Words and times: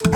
Meine 0.00 0.14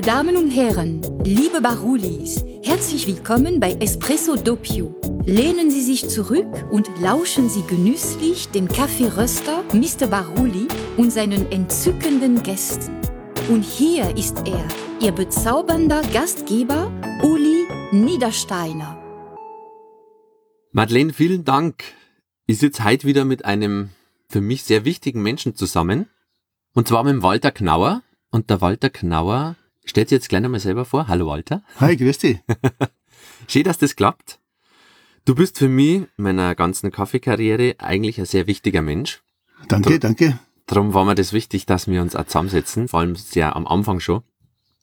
Damen 0.00 0.36
und 0.36 0.50
Herren, 0.50 1.02
liebe 1.24 1.60
Barulis, 1.60 2.44
herzlich 2.62 3.08
willkommen 3.08 3.58
bei 3.58 3.72
Espresso 3.80 4.36
Doppio. 4.36 4.94
Lehnen 5.26 5.72
Sie 5.72 5.82
sich 5.82 6.08
zurück 6.08 6.46
und 6.70 6.88
lauschen 7.00 7.50
Sie 7.50 7.64
genüsslich 7.66 8.48
dem 8.50 8.68
Kaffeeröster 8.68 9.64
Mr. 9.72 10.06
Baruli 10.06 10.68
und 10.96 11.12
seinen 11.12 11.50
entzückenden 11.50 12.44
Gästen. 12.44 12.92
Und 13.48 13.64
hier 13.64 14.16
ist 14.16 14.36
er, 14.46 14.64
Ihr 15.00 15.12
bezaubernder 15.12 16.02
Gastgeber 16.12 16.90
Uli 17.24 17.66
Niedersteiner. 17.90 18.98
Madeleine, 20.72 21.14
vielen 21.14 21.46
Dank. 21.46 21.82
Ich 22.44 22.58
sitze 22.58 22.84
heute 22.84 23.06
wieder 23.06 23.24
mit 23.24 23.46
einem 23.46 23.88
für 24.28 24.42
mich 24.42 24.62
sehr 24.62 24.84
wichtigen 24.84 25.22
Menschen 25.22 25.54
zusammen. 25.54 26.10
Und 26.74 26.86
zwar 26.86 27.02
mit 27.02 27.14
dem 27.14 27.22
Walter 27.22 27.50
Knauer. 27.50 28.02
Und 28.30 28.50
der 28.50 28.60
Walter 28.60 28.90
Knauer 28.90 29.56
stellt 29.86 30.10
sich 30.10 30.16
jetzt 30.16 30.28
gleich 30.28 30.44
einmal 30.44 30.60
selber 30.60 30.84
vor. 30.84 31.08
Hallo 31.08 31.26
Walter. 31.26 31.62
Hi, 31.80 31.96
grüß 31.96 32.18
dich. 32.18 32.40
Schön, 33.48 33.64
dass 33.64 33.78
das 33.78 33.96
klappt. 33.96 34.38
Du 35.24 35.34
bist 35.34 35.56
für 35.56 35.70
mich 35.70 36.02
in 36.18 36.24
meiner 36.24 36.54
ganzen 36.54 36.92
Kaffeekarriere 36.92 37.76
eigentlich 37.78 38.18
ein 38.18 38.26
sehr 38.26 38.46
wichtiger 38.46 38.82
Mensch. 38.82 39.22
Danke, 39.68 39.98
Dr 39.98 39.98
danke. 40.00 40.38
Darum 40.66 40.92
war 40.92 41.06
mir 41.06 41.14
das 41.14 41.32
wichtig, 41.32 41.64
dass 41.64 41.88
wir 41.88 42.02
uns 42.02 42.16
auch 42.16 42.26
zusammensetzen, 42.26 42.86
vor 42.86 43.00
allem 43.00 43.16
sehr 43.16 43.56
am 43.56 43.66
Anfang 43.66 44.00
schon. 44.00 44.22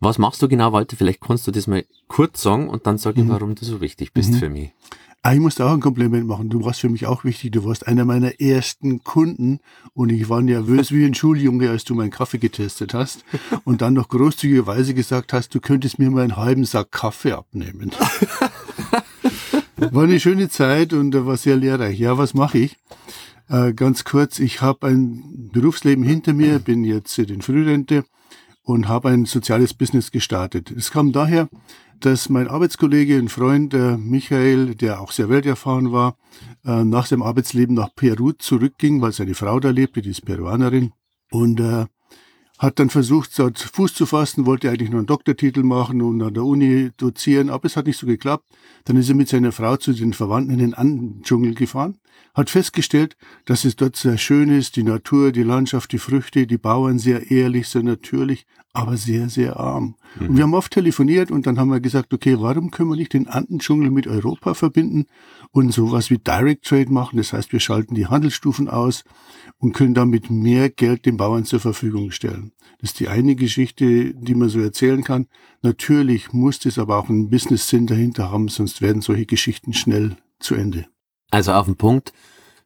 Was 0.02 0.18
machst 0.18 0.42
du 0.42 0.48
genau, 0.48 0.74
Walter? 0.74 0.98
Vielleicht 0.98 1.22
kannst 1.22 1.46
du 1.46 1.52
das 1.52 1.68
mal 1.68 1.86
kurz 2.08 2.42
sagen 2.42 2.70
und 2.70 2.88
dann 2.88 2.98
sag 2.98 3.18
ich, 3.18 3.24
mhm. 3.24 3.30
warum 3.30 3.54
du 3.54 3.64
so 3.64 3.82
wichtig 3.82 4.14
bist 4.14 4.32
mhm. 4.32 4.38
für 4.38 4.50
mich. 4.50 4.72
Ah, 5.22 5.34
ich 5.34 5.40
muss 5.40 5.54
da 5.54 5.68
auch 5.68 5.74
ein 5.74 5.80
Kompliment 5.80 6.26
machen. 6.26 6.50
Du 6.50 6.66
warst 6.66 6.80
für 6.80 6.90
mich 6.90 7.06
auch 7.06 7.24
wichtig. 7.24 7.52
Du 7.52 7.64
warst 7.64 7.86
einer 7.86 8.04
meiner 8.04 8.42
ersten 8.42 9.04
Kunden 9.04 9.60
und 9.94 10.12
ich 10.12 10.28
war 10.28 10.42
nervös 10.42 10.92
wie 10.92 11.06
ein 11.06 11.14
Schuljunge, 11.14 11.70
als 11.70 11.84
du 11.84 11.94
meinen 11.94 12.10
Kaffee 12.10 12.40
getestet 12.40 12.96
hast 12.96 13.24
und 13.64 13.84
dann 13.84 13.94
noch 13.94 14.10
großzügigerweise 14.10 14.96
gesagt 14.96 15.34
hast, 15.34 15.54
du 15.54 15.60
könntest 15.60 16.00
mir 16.00 16.10
mal 16.10 16.24
einen 16.24 16.36
halben 16.36 16.66
Sack 16.66 16.92
Kaffee 16.92 17.34
abnehmen. 17.34 17.92
War 19.92 20.04
eine 20.04 20.20
schöne 20.20 20.50
Zeit 20.50 20.94
und 20.94 21.14
war 21.26 21.38
sehr 21.38 21.56
lehrreich. 21.56 21.98
Ja, 21.98 22.16
was 22.16 22.36
mache 22.36 22.60
ich? 22.60 22.78
Äh, 23.50 23.74
ganz 23.74 24.04
kurz, 24.04 24.38
ich 24.38 24.62
habe 24.62 24.86
ein 24.88 25.50
Berufsleben 25.52 26.04
hinter 26.04 26.34
mir, 26.34 26.60
bin 26.60 26.84
jetzt 26.84 27.18
in 27.18 27.42
Frührente 27.42 28.04
und 28.64 28.88
habe 28.88 29.10
ein 29.10 29.26
soziales 29.26 29.74
Business 29.74 30.12
gestartet. 30.12 30.72
Es 30.72 30.92
kam 30.92 31.12
daher, 31.12 31.50
dass 32.00 32.30
mein 32.30 32.48
Arbeitskollege, 32.48 33.18
ein 33.18 33.30
Freund, 33.30 33.74
äh, 33.74 33.98
Michael, 33.98 34.76
der 34.76 35.02
auch 35.02 35.12
sehr 35.12 35.30
welterfahren 35.30 35.92
war, 35.92 36.18
äh, 36.66 36.84
nach 36.84 37.06
seinem 37.06 37.22
Arbeitsleben 37.22 37.76
nach 37.76 37.94
Peru 37.96 38.32
zurückging, 38.32 39.02
weil 39.02 39.12
seine 39.12 39.36
Frau 39.36 39.60
da 39.60 39.70
lebte, 39.70 40.02
die 40.02 40.10
ist 40.10 40.26
Peruanerin. 40.26 40.94
Und 41.32 41.60
äh, 41.60 41.86
hat 42.62 42.78
dann 42.78 42.92
versucht, 42.92 43.38
dort 43.40 43.58
Fuß 43.58 43.96
zu 43.96 44.06
fassen, 44.06 44.46
wollte 44.46 44.70
eigentlich 44.70 44.92
noch 44.92 45.00
einen 45.00 45.08
Doktortitel 45.08 45.64
machen 45.64 46.00
und 46.04 46.22
an 46.22 46.36
der 46.36 46.44
Uni 46.44 46.92
dozieren, 46.96 47.50
aber 47.50 47.66
es 47.66 47.76
hat 47.76 47.88
nicht 47.88 47.98
so 47.98 48.06
geklappt. 48.06 48.46
Dann 48.86 48.98
ist 48.98 49.10
er 49.10 49.16
mit 49.16 49.30
seiner 49.30 49.52
Frau 49.52 49.78
zu 49.78 49.94
den 49.94 50.14
Verwandten 50.14 50.54
in 50.54 50.60
den 50.60 50.74
Andendschungel 50.76 51.56
gefahren, 51.56 51.98
hat 52.36 52.52
festgestellt, 52.52 53.18
dass 53.46 53.66
es 53.66 53.78
dort 53.78 53.96
sehr 53.96 54.20
schön 54.20 54.50
ist, 54.50 54.76
die 54.76 54.84
Natur, 54.84 55.32
die 55.32 55.42
Landschaft, 55.42 55.92
die 55.92 55.98
Früchte, 55.98 56.46
die 56.46 56.60
Bauern 56.60 57.00
sehr 57.00 57.32
ehrlich, 57.32 57.68
sehr 57.68 57.82
natürlich, 57.82 58.46
aber 58.74 58.98
sehr, 58.98 59.30
sehr 59.30 59.58
arm. 59.58 59.96
Mhm. 60.20 60.30
Und 60.30 60.38
wir 60.38 60.44
haben 60.44 60.54
oft 60.54 60.72
telefoniert 60.72 61.32
und 61.32 61.46
dann 61.46 61.60
haben 61.60 61.72
wir 61.72 61.80
gesagt, 61.80 62.14
okay, 62.14 62.38
warum 62.40 62.72
können 62.72 62.90
wir 62.90 62.96
nicht 62.96 63.14
den 63.14 63.28
Andendschungel 63.28 63.92
mit 63.92 64.08
Europa 64.08 64.54
verbinden 64.54 65.06
und 65.52 65.74
sowas 65.74 66.10
wie 66.10 66.18
Direct 66.18 66.66
Trade 66.66 66.92
machen? 66.92 67.18
Das 67.18 67.34
heißt, 67.34 67.52
wir 67.52 67.60
schalten 67.60 67.96
die 67.96 68.08
Handelsstufen 68.08 68.70
aus 68.70 69.04
und 69.58 69.74
können 69.74 69.94
damit 69.94 70.30
mehr 70.30 70.70
Geld 70.70 71.06
den 71.06 71.18
Bauern 71.18 71.46
zur 71.46 71.60
Verfügung 71.60 72.12
stellen. 72.12 72.54
Das 72.80 72.92
ist 72.92 73.00
die 73.00 73.10
eine 73.10 73.36
Geschichte, 73.36 74.14
die 74.14 74.36
man 74.36 74.50
so 74.50 74.60
erzählen 74.60 75.04
kann. 75.04 75.28
Natürlich 75.62 76.34
muss 76.34 76.66
es 76.66 76.80
aber 76.80 76.98
auch 76.98 77.10
einen 77.10 77.30
Business-Sinn 77.30 77.88
dahinter 77.88 78.32
haben, 78.32 78.48
sonst 78.48 78.82
werden 78.82 79.02
solche 79.02 79.26
Geschichten 79.26 79.74
schnell 79.74 80.16
zu 80.40 80.56
Ende. 80.56 80.86
Also 81.30 81.54
auf 81.54 81.66
den 81.66 81.76
Punkt, 81.76 82.14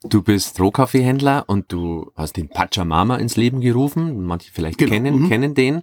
du 0.10 0.22
bist 0.22 0.60
Rohkaffeehändler 0.60 1.46
und 1.48 1.72
du 1.72 2.12
hast 2.16 2.38
den 2.38 2.50
Pachamama 2.50 3.18
ins 3.18 3.36
Leben 3.36 3.62
gerufen. 3.62 4.24
Manche 4.26 4.52
vielleicht 4.52 4.78
genau. 4.78 4.92
kennen, 4.92 5.22
mhm. 5.22 5.30
kennen 5.30 5.54
den. 5.54 5.82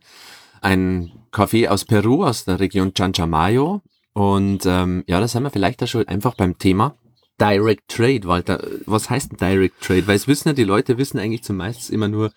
Ein 0.60 1.12
Kaffee 1.30 1.68
aus 1.68 1.84
Peru, 1.84 2.24
aus 2.24 2.44
der 2.44 2.60
Region 2.60 2.92
Chanchamayo. 2.94 3.82
Und 4.12 4.66
ähm, 4.66 5.04
ja, 5.06 5.20
da 5.20 5.28
sind 5.28 5.42
wir 5.42 5.50
vielleicht 5.50 5.82
da 5.82 5.86
schon 5.86 6.06
einfach 6.08 6.34
beim 6.34 6.58
Thema. 6.58 6.96
Direct 7.40 7.88
Trade, 7.88 8.24
Walter. 8.24 8.64
Was 8.86 9.10
heißt 9.10 9.40
Direct 9.40 9.80
Trade? 9.80 10.06
Weil 10.06 10.16
es 10.16 10.28
wissen 10.28 10.48
ja, 10.48 10.54
die 10.54 10.64
Leute 10.64 10.98
wissen 10.98 11.18
eigentlich 11.18 11.42
zumeist 11.42 11.90
immer 11.90 12.08
nur 12.08 12.32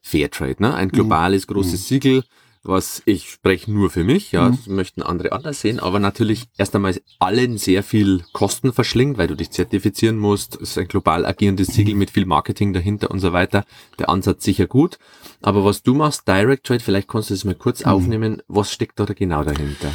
Fairtrade, 0.00 0.56
ne? 0.62 0.74
Ein 0.74 0.88
globales 0.90 1.46
mhm. 1.46 1.54
großes 1.54 1.72
mhm. 1.72 1.84
Siegel, 1.84 2.24
was 2.62 3.02
ich 3.04 3.30
spreche 3.30 3.70
nur 3.70 3.90
für 3.90 4.04
mich, 4.04 4.32
ja, 4.32 4.48
mhm. 4.48 4.56
das 4.56 4.66
möchten 4.66 5.02
andere 5.02 5.32
anders 5.32 5.60
sehen, 5.60 5.80
aber 5.80 5.98
natürlich 5.98 6.44
erst 6.56 6.74
einmal 6.74 6.94
allen 7.18 7.58
sehr 7.58 7.82
viel 7.82 8.24
Kosten 8.32 8.72
verschlingt, 8.72 9.18
weil 9.18 9.28
du 9.28 9.34
dich 9.34 9.50
zertifizieren 9.50 10.18
musst. 10.18 10.56
Es 10.56 10.70
ist 10.70 10.78
ein 10.78 10.88
global 10.88 11.24
agierendes 11.24 11.68
Siegel 11.68 11.94
mit 11.94 12.10
viel 12.10 12.26
Marketing 12.26 12.72
dahinter 12.72 13.10
und 13.10 13.20
so 13.20 13.32
weiter. 13.32 13.64
Der 13.98 14.08
Ansatz 14.08 14.44
sicher 14.44 14.66
gut. 14.66 14.98
Aber 15.40 15.64
was 15.64 15.82
du 15.82 15.94
machst, 15.94 16.26
Direct 16.26 16.66
Trade, 16.66 16.80
vielleicht 16.80 17.08
kannst 17.08 17.30
du 17.30 17.34
das 17.34 17.44
mal 17.44 17.54
kurz 17.54 17.84
mhm. 17.84 17.90
aufnehmen. 17.92 18.42
Was 18.48 18.72
steckt 18.72 18.98
da 18.98 19.04
genau 19.04 19.44
dahinter? 19.44 19.90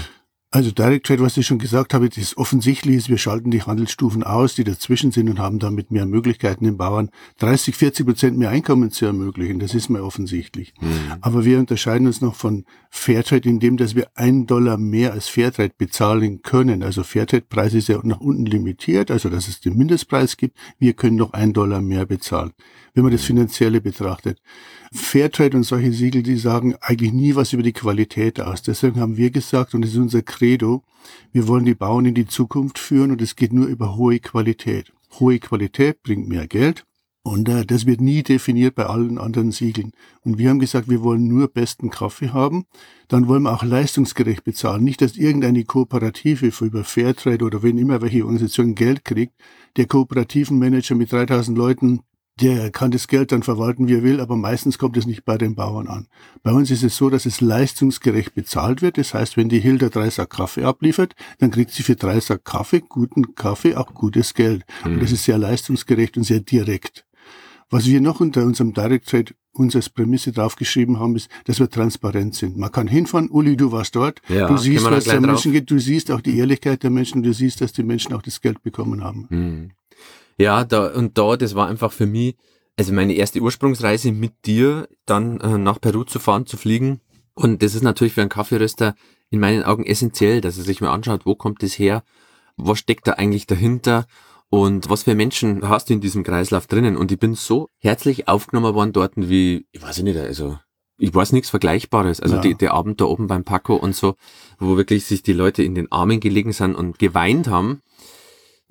Also 0.54 0.70
Direct 0.70 1.08
Trade, 1.08 1.24
was 1.24 1.36
ich 1.36 1.48
schon 1.48 1.58
gesagt 1.58 1.96
habe, 1.96 2.10
das 2.10 2.38
offensichtlich 2.38 2.96
ist, 2.96 3.10
wir 3.10 3.18
schalten 3.18 3.50
die 3.50 3.64
Handelsstufen 3.64 4.22
aus, 4.22 4.54
die 4.54 4.64
dazwischen 4.64 5.12
sind 5.12 5.28
und 5.28 5.40
haben 5.40 5.58
damit 5.58 5.90
mehr 5.90 6.06
Möglichkeiten, 6.06 6.64
den 6.66 6.78
Bauern 6.78 7.10
30, 7.40 7.76
40 7.76 8.06
Prozent 8.06 8.38
mehr 8.38 8.52
Einkommen 8.52 8.92
zu 8.92 9.08
ermöglichen. 9.08 9.58
Das 9.58 9.74
ist 9.74 9.90
mir 9.90 10.04
offensichtlich. 10.04 10.76
Mhm. 10.80 11.14
Aber 11.22 11.44
wir 11.44 11.58
unterscheiden 11.58 12.06
uns 12.06 12.22
noch 12.22 12.36
von 12.36 12.66
Fairtrade 12.92 13.50
in 13.50 13.60
dem, 13.60 13.78
dass 13.78 13.96
wir 13.96 14.10
einen 14.14 14.46
Dollar 14.46 14.78
mehr 14.78 15.14
als 15.14 15.28
Fairtrade 15.28 15.74
bezahlen 15.76 16.44
können. 16.44 16.84
Also 16.84 17.02
Fairtrade-Preis 17.02 17.74
ist 17.74 17.88
ja 17.88 18.00
nach 18.04 18.22
unten 18.22 18.46
limitiert, 18.46 19.10
also 19.10 19.30
dass 19.30 19.48
es 19.48 19.60
den 19.60 19.76
Mindestpreis 19.76 20.38
gibt. 20.38 20.56
Wir 20.78 20.94
können 20.94 21.16
noch 21.16 21.34
einen 21.34 21.54
Dollar 21.54 21.82
mehr 21.82 22.06
bezahlen 22.06 22.52
wenn 22.94 23.04
man 23.04 23.12
das 23.12 23.24
Finanzielle 23.24 23.82
betrachtet. 23.82 24.40
Fairtrade 24.94 25.58
und 25.58 25.64
solche 25.64 25.92
Siegel, 25.92 26.22
die 26.22 26.38
sagen 26.38 26.76
eigentlich 26.80 27.14
nie 27.14 27.36
was 27.36 27.52
über 27.52 27.64
die 27.64 27.74
Qualität 27.74 28.40
aus. 28.40 28.62
Deswegen 28.62 29.00
haben 29.00 29.18
wir 29.18 29.32
gesagt, 29.32 29.74
und 29.74 29.82
das 29.82 29.92
ist 29.92 29.98
unser 29.98 30.22
Credo, 30.22 30.84
wir 31.32 31.48
wollen 31.48 31.66
die 31.66 31.74
Bauern 31.74 32.06
in 32.06 32.14
die 32.14 32.28
Zukunft 32.28 32.78
führen 32.78 33.12
und 33.12 33.22
es 33.22 33.36
geht 33.36 33.54
nur 33.54 33.66
über 33.66 33.96
hohe 33.96 34.20
Qualität. 34.20 34.94
Hohe 35.20 35.40
Qualität 35.40 36.04
bringt 36.04 36.28
mehr 36.28 36.48
Geld. 36.48 36.86
Und 37.26 37.48
äh, 37.48 37.66
das 37.66 37.86
wird 37.86 38.02
nie 38.02 38.22
definiert 38.22 38.76
bei 38.76 38.86
allen 38.86 39.18
anderen 39.18 39.52
Siegeln. 39.52 39.94
Und 40.26 40.38
wir 40.38 40.50
haben 40.50 40.60
gesagt, 40.60 40.90
wir 40.90 41.02
wollen 41.02 41.28
nur 41.28 41.48
besten 41.48 41.90
Kaffee 41.90 42.30
haben. 42.30 42.66
Dann 43.08 43.28
wollen 43.28 43.44
wir 43.44 43.54
auch 43.54 43.64
leistungsgerecht 43.64 44.44
bezahlen. 44.44 44.84
Nicht, 44.84 45.02
dass 45.02 45.16
irgendeine 45.16 45.64
Kooperative 45.64 46.66
über 46.66 46.84
Fairtrade 46.84 47.46
oder 47.46 47.64
wenn 47.64 47.78
immer 47.78 48.02
welche 48.02 48.26
Organisation 48.26 48.76
Geld 48.76 49.06
kriegt, 49.06 49.34
der 49.78 49.88
kooperativen 49.88 50.60
Manager 50.60 50.96
mit 50.96 51.14
3000 51.14 51.58
Leuten 51.58 52.02
der 52.42 52.72
kann 52.72 52.92
das 52.92 53.08
Geld 53.08 53.32
dann 53.32 53.44
verwalten, 53.44 53.88
wie 53.88 53.96
er 53.96 54.04
will, 54.04 54.20
aber 54.20 54.36
meistens 54.36 54.78
kommt 54.80 54.98
es 54.98 55.06
nicht 55.06 55.24
bei 55.24 55.38
den 55.38 55.56
Bauern 55.56 55.88
an. 55.88 56.08
Bei 56.42 56.52
uns 56.52 56.72
ist 56.72 56.84
es 56.84 56.96
so, 56.96 57.10
dass 57.10 57.26
es 57.26 57.42
leistungsgerecht 57.42 58.34
bezahlt 58.34 58.82
wird. 58.82 58.98
Das 58.98 59.14
heißt, 59.14 59.38
wenn 59.38 59.50
die 59.50 59.60
Hilda 59.60 59.90
drei 59.90 60.10
Sack 60.10 60.32
Kaffee 60.32 60.64
abliefert, 60.64 61.14
dann 61.38 61.52
kriegt 61.52 61.72
sie 61.72 61.84
für 61.84 61.96
drei 61.96 62.20
Sack 62.20 62.44
Kaffee, 62.44 62.82
guten 62.82 63.36
Kaffee, 63.36 63.76
auch 63.76 63.94
gutes 63.94 64.34
Geld. 64.34 64.64
Mhm. 64.84 64.94
Und 64.94 65.04
das 65.04 65.12
ist 65.12 65.26
sehr 65.26 65.38
leistungsgerecht 65.38 66.18
und 66.18 66.24
sehr 66.24 66.40
direkt. 66.40 67.06
Was 67.70 67.86
wir 67.86 68.02
noch 68.02 68.20
unter 68.20 68.44
unserem 68.44 68.74
Direct 68.74 69.10
Trade 69.10 69.34
uns 69.52 69.76
als 69.76 69.90
Prämisse 69.90 70.32
draufgeschrieben 70.32 71.00
haben, 71.00 71.16
ist, 71.16 71.30
dass 71.46 71.60
wir 71.60 71.70
transparent 71.70 72.36
sind. 72.36 72.58
Man 72.58 72.72
kann 72.72 72.88
hinfahren, 72.88 73.30
Uli, 73.30 73.56
du 73.56 73.72
warst 73.72 73.96
dort, 73.96 74.22
ja, 74.28 74.48
du 74.48 74.58
siehst, 74.58 74.84
was 74.86 75.06
der 75.06 75.22
Menschen 75.22 75.52
geht, 75.52 75.70
du 75.70 75.80
siehst 75.80 76.12
auch 76.12 76.22
die 76.22 76.38
Ehrlichkeit 76.38 76.84
der 76.84 76.90
Menschen, 76.90 77.24
du 77.24 77.34
siehst, 77.34 77.62
dass 77.62 77.72
die 77.72 77.84
Menschen 77.84 78.14
auch 78.14 78.22
das 78.22 78.42
Geld 78.42 78.64
bekommen 78.64 79.04
haben. 79.04 79.28
Mhm. 79.30 79.72
Ja, 80.38 80.64
da 80.64 80.88
und 80.88 81.18
da, 81.18 81.38
das 81.38 81.56
war 81.56 81.68
einfach 81.68 81.92
für 81.92 82.06
mich, 82.06 82.36
also 82.78 82.94
meine 82.94 83.14
erste 83.14 83.40
Ursprungsreise 83.40 84.12
mit 84.12 84.46
dir, 84.46 84.88
dann 85.06 85.40
äh, 85.42 85.58
nach 85.58 85.80
Peru 85.80 86.04
zu 86.04 86.20
fahren, 86.20 86.46
zu 86.46 86.58
fliegen. 86.58 87.02
Und 87.36 87.64
das 87.64 87.76
ist 87.76 87.84
natürlich 87.84 88.14
für 88.14 88.22
einen 88.22 88.30
Kaffeeröster 88.30 88.96
in 89.30 89.40
meinen 89.40 89.64
Augen 89.64 89.86
essentiell, 89.86 90.42
dass 90.42 90.58
er 90.58 90.64
sich 90.64 90.82
mal 90.82 90.92
anschaut, 90.92 91.26
wo 91.26 91.36
kommt 91.36 91.64
das 91.64 91.78
her, 91.80 92.04
was 92.56 92.80
steckt 92.80 93.08
da 93.08 93.14
eigentlich 93.14 93.48
dahinter 93.48 94.06
und 94.50 94.90
was 94.90 95.04
für 95.04 95.16
Menschen 95.16 95.68
hast 95.68 95.90
du 95.90 95.94
in 95.94 96.02
diesem 96.02 96.24
Kreislauf 96.24 96.68
drinnen. 96.68 96.96
Und 96.96 97.12
ich 97.12 97.18
bin 97.18 97.34
so 97.34 97.70
herzlich 97.80 98.28
aufgenommen 98.28 98.76
worden 98.76 98.94
dort 98.94 99.14
wie, 99.16 99.66
ich 99.72 99.82
weiß 99.82 100.04
nicht, 100.04 100.18
also 100.18 100.60
ich 101.00 101.14
weiß 101.14 101.32
nichts 101.32 101.50
Vergleichbares. 101.50 102.20
Also 102.20 102.36
ja. 102.36 102.42
die, 102.42 102.56
der 102.56 102.74
Abend 102.74 103.02
da 103.02 103.06
oben 103.06 103.26
beim 103.26 103.44
Paco 103.44 103.76
und 103.76 103.96
so, 103.96 104.16
wo 104.60 104.78
wirklich 104.78 105.06
sich 105.06 105.24
die 105.24 105.34
Leute 105.34 105.64
in 105.64 105.74
den 105.74 105.92
Armen 105.92 106.20
gelegen 106.20 106.54
sind 106.54 106.76
und 106.76 107.00
geweint 107.00 107.48
haben 107.48 107.82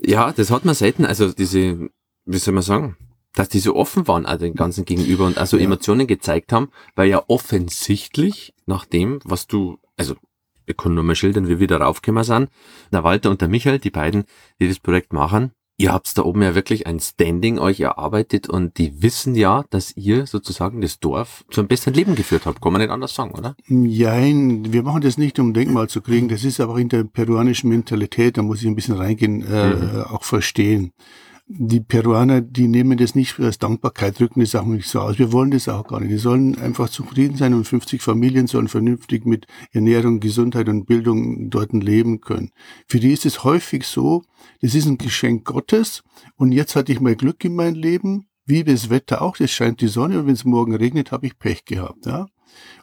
ja, 0.05 0.33
das 0.33 0.51
hat 0.51 0.65
man 0.65 0.75
selten. 0.75 1.05
Also 1.05 1.33
diese, 1.33 1.89
wie 2.25 2.39
soll 2.39 2.55
man 2.55 2.63
sagen, 2.63 2.97
dass 3.35 3.49
die 3.49 3.61
so 3.61 3.77
offen 3.77 4.07
waren, 4.09 4.27
also 4.27 4.45
den 4.45 4.55
ganzen 4.55 4.85
Gegenüber 4.85 5.25
und 5.27 5.39
also 5.39 5.57
ja. 5.57 5.65
Emotionen 5.65 6.07
gezeigt 6.07 6.53
haben, 6.53 6.71
weil 6.95 7.09
ja 7.09 7.23
offensichtlich 7.29 8.55
nach 8.67 8.85
dem, 8.85 9.21
was 9.25 9.47
du, 9.47 9.79
also 9.97 10.17
Ich 10.67 10.77
kann 10.77 10.95
nur 10.95 11.05
mal 11.05 11.17
schildern, 11.17 11.47
wie 11.47 11.51
wir 11.51 11.61
wieder 11.61 11.81
raufgekommen 11.81 12.25
sind. 12.25 12.51
Der 12.93 13.05
Walter 13.05 13.31
und 13.31 13.41
der 13.41 13.49
Michael, 13.49 13.79
die 13.79 13.91
beiden, 13.91 14.25
die 14.61 14.69
das 14.69 14.81
Projekt 14.81 15.13
machen, 15.13 15.53
ihr 15.83 15.93
habt 15.93 16.17
da 16.17 16.23
oben 16.23 16.43
ja 16.43 16.55
wirklich 16.55 16.87
ein 16.87 17.01
Standing 17.01 17.59
euch 17.59 17.81
erarbeitet 17.81 18.49
und 18.49 18.79
die 18.79 19.03
wissen 19.03 19.35
ja, 19.35 19.65
dass 19.71 19.97
ihr 19.97 20.27
sozusagen 20.27 20.81
das 20.81 21.01
Dorf 21.01 21.45
zu 21.51 21.61
einem 21.61 21.69
besseren 21.69 21.95
Leben 21.95 22.15
geführt 22.15 22.47
habt. 22.47 22.63
Kann 22.63 22.73
man 22.73 22.81
nicht 22.81 22.91
anders 22.91 23.15
sagen, 23.15 23.33
oder? 23.33 23.57
Nein, 23.67 24.73
wir 24.73 24.85
machen 24.85 25.03
das 25.03 25.19
nicht, 25.19 25.41
um 25.41 25.53
Denkmal 25.53 25.89
zu 25.89 26.01
kriegen. 26.01 26.29
Das 26.29 26.45
ist 26.45 26.61
aber 26.61 26.79
in 26.79 26.89
der 26.89 27.03
peruanischen 27.03 27.69
Mentalität, 27.69 28.39
da 28.39 28.43
muss 28.43 28.61
ich 28.61 28.69
ein 28.69 28.77
bisschen 28.77 28.95
reingehen, 28.95 29.45
äh, 29.45 29.75
mhm. 29.75 30.03
auch 30.05 30.23
verstehen 30.23 30.93
die 31.47 31.81
Peruaner, 31.81 32.41
die 32.41 32.69
nehmen 32.69 32.97
das 32.97 33.15
nicht 33.15 33.39
als 33.41 33.59
Dankbarkeit, 33.59 34.19
drücken 34.19 34.41
das 34.41 34.55
auch 34.55 34.65
nicht 34.65 34.89
so 34.89 35.01
aus. 35.01 35.19
Wir 35.19 35.33
wollen 35.33 35.51
das 35.51 35.69
auch 35.69 35.87
gar 35.87 36.01
nicht. 36.01 36.13
Die 36.13 36.19
sollen 36.19 36.59
einfach 36.59 36.89
zufrieden 36.89 37.37
sein 37.37 37.53
und 37.53 37.67
50 37.67 38.01
Familien 38.01 38.47
sollen 38.47 38.69
vernünftig 38.69 39.27
mit 39.27 39.47
Ernährung, 39.73 40.21
Gesundheit 40.21 40.69
und 40.69 40.87
Bildung 40.87 41.51
dort 41.51 41.73
leben 41.73 42.21
können. 42.21 42.51
Für 42.87 43.01
die 43.01 43.13
ist 43.13 43.27
es 43.27 43.45
häufig 43.45 43.87
so, 43.87 44.23
das 44.61 44.75
ist 44.75 44.87
ein 44.87 44.99
Geschenk 44.99 45.45
Gottes 45.45 46.03
und 46.37 46.53
jetzt 46.53 46.77
hatte 46.77 46.93
ich 46.93 47.01
mal 47.01 47.17
Glück 47.17 47.45
in 47.45 47.55
meinem 47.55 47.75
Leben, 47.75 48.27
wie 48.45 48.65
das 48.65 48.91
Wetter 48.91 49.23
auch, 49.23 49.39
es 49.39 49.51
scheint 49.51 49.81
die 49.81 49.89
Sonne 49.89 50.21
und 50.21 50.27
wenn 50.27 50.35
es 50.35 50.45
morgen 50.45 50.75
regnet, 50.75 51.13
habe 51.13 51.27
ich 51.27 51.39
Pech 51.39 51.65
gehabt. 51.65 52.07
Ja? 52.07 52.27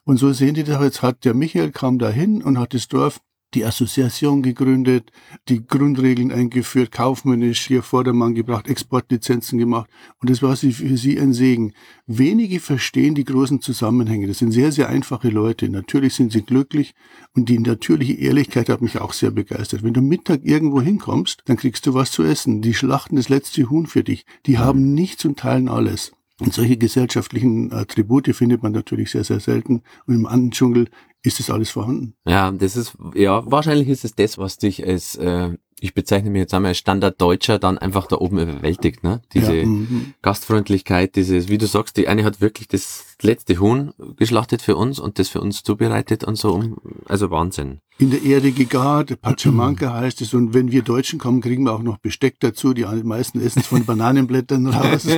Und 0.04 0.18
so 0.18 0.32
sehen 0.32 0.56
die 0.56 0.64
das, 0.64 0.82
jetzt 0.82 1.02
hat 1.02 1.26
der 1.26 1.34
Michael 1.34 1.72
kam 1.72 2.00
dahin 2.00 2.42
und 2.44 2.58
hat 2.58 2.74
das 2.74 2.88
Dorf 2.88 3.20
die 3.54 3.66
Assoziation 3.66 4.44
gegründet, 4.44 5.12
die 5.48 5.66
Grundregeln 5.66 6.32
eingeführt, 6.32 6.92
kaufmännisch 6.92 7.66
hier 7.68 7.82
Vordermann 7.82 8.36
gebracht, 8.36 8.68
Exportlizenzen 8.68 9.58
gemacht. 9.58 9.90
Und 10.20 10.30
das 10.30 10.42
war 10.42 10.56
für 10.56 10.72
sie 10.98 11.20
ein 11.20 11.34
Segen. 11.34 11.74
Wenige 12.06 12.60
verstehen 12.60 13.16
die 13.16 13.24
großen 13.24 13.62
Zusammenhänge. 13.62 14.28
Das 14.28 14.38
sind 14.40 14.52
sehr, 14.52 14.72
sehr 14.72 14.90
einfache 14.90 15.30
Leute. 15.30 15.70
Natürlich 15.70 16.14
sind 16.14 16.32
sie 16.32 16.44
glücklich 16.44 16.94
und 17.36 17.50
die 17.50 17.60
natürliche 17.60 18.14
Ehrlichkeit 18.14 18.70
hat 18.70 18.82
mich 18.82 19.00
auch 19.00 19.14
sehr 19.14 19.32
begeistert. 19.32 19.84
Wenn 19.84 19.94
du 19.94 20.02
Mittag 20.02 20.42
irgendwo 20.44 20.82
hinkommst, 20.82 21.42
dann 21.46 21.58
kriegst 21.58 21.86
du 21.88 21.94
was 21.94 22.12
zu 22.12 22.24
essen. 22.24 22.62
Die 22.62 22.74
schlachten 22.74 23.16
das 23.16 23.30
letzte 23.30 23.70
Huhn 23.70 23.88
für 23.88 24.04
dich. 24.04 24.26
Die 24.46 24.60
haben 24.60 24.94
nichts 24.94 25.26
und 25.26 25.40
teilen 25.40 25.70
alles. 25.70 26.12
Und 26.40 26.54
solche 26.54 26.78
gesellschaftlichen 26.78 27.74
Attribute 27.74 28.34
findet 28.34 28.64
man 28.64 28.72
natürlich 28.72 29.12
sehr, 29.12 29.26
sehr 29.26 29.42
selten. 29.42 29.82
Und 30.06 30.16
im 30.16 30.26
Andendschungel 30.26 30.88
ist 31.22 31.40
das 31.40 31.50
alles 31.50 31.70
vorhanden. 31.70 32.14
Ja, 32.26 32.52
das 32.52 32.76
ist, 32.76 32.98
ja, 33.14 33.50
wahrscheinlich 33.50 33.90
ist 33.90 34.06
es 34.06 34.16
das, 34.16 34.38
was 34.38 34.58
dich 34.58 34.86
als, 34.86 35.16
äh, 35.16 35.58
ich 35.82 35.94
bezeichne 35.94 36.30
mich 36.30 36.40
jetzt 36.40 36.54
einmal 36.54 36.70
als 36.70 36.78
Standarddeutscher 36.78 37.60
dann 37.60 37.78
einfach 37.78 38.08
da 38.08 38.18
oben 38.18 38.40
überwältigt, 38.40 39.04
ne? 39.04 39.22
Diese 39.34 39.56
ja, 39.56 39.66
mhm. 39.66 40.14
Gastfreundlichkeit, 40.22 41.16
dieses, 41.16 41.50
wie 41.50 41.58
du 41.58 41.68
sagst, 41.68 41.98
die 41.98 42.08
eine 42.08 42.24
hat 42.24 42.42
wirklich 42.42 42.68
das 42.68 43.06
letzte 43.22 43.60
Huhn 43.60 43.94
geschlachtet 44.16 44.62
für 44.62 44.76
uns 44.76 45.00
und 45.00 45.20
das 45.20 45.30
für 45.30 45.42
uns 45.42 45.64
zubereitet 45.64 46.24
und 46.24 46.36
so, 46.36 46.78
also 47.06 47.32
Wahnsinn. 47.32 47.80
In 47.98 48.12
der 48.12 48.24
Erde 48.24 48.52
gegart, 48.52 49.22
Pachamanca 49.22 49.94
heißt 50.00 50.22
es, 50.22 50.34
und 50.34 50.54
wenn 50.54 50.72
wir 50.72 50.84
Deutschen 50.84 51.20
kommen, 51.20 51.42
kriegen 51.42 51.64
wir 51.64 51.74
auch 51.74 51.84
noch 51.84 51.98
Besteck 51.98 52.40
dazu, 52.40 52.74
die 52.74 52.86
meisten 52.86 53.42
essen 53.42 53.60
es 53.60 53.68
von 53.68 53.86
Bananenblättern 53.86 54.68
raus. 54.68 55.06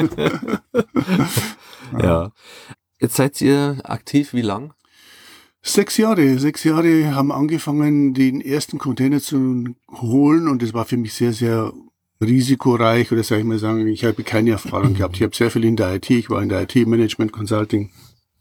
ja. 2.00 2.31
Jetzt 3.00 3.15
seid 3.15 3.42
ihr 3.42 3.80
aktiv, 3.83 4.33
wie 4.33 4.42
lang? 4.42 4.74
Sechs 5.63 5.97
Jahre. 5.97 6.39
Sechs 6.39 6.63
Jahre 6.63 7.13
haben 7.13 7.31
angefangen, 7.31 8.13
den 8.13 8.41
ersten 8.41 8.79
Container 8.79 9.21
zu 9.21 9.75
holen 9.91 10.47
und 10.47 10.61
das 10.61 10.73
war 10.73 10.85
für 10.85 10.97
mich 10.97 11.13
sehr, 11.13 11.33
sehr 11.33 11.71
risikoreich 12.19 13.11
oder 13.11 13.23
sag 13.23 13.39
ich 13.39 13.45
mal 13.45 13.59
sagen, 13.59 13.87
ich 13.87 14.03
habe 14.03 14.23
keine 14.23 14.51
Erfahrung 14.51 14.93
gehabt. 14.95 15.15
Ich 15.15 15.23
habe 15.23 15.35
sehr 15.35 15.51
viel 15.51 15.63
in 15.63 15.75
der 15.75 15.95
IT, 15.95 16.09
ich 16.09 16.29
war 16.29 16.41
in 16.41 16.49
der 16.49 16.63
IT 16.63 16.75
Management 16.87 17.31
Consulting, 17.31 17.91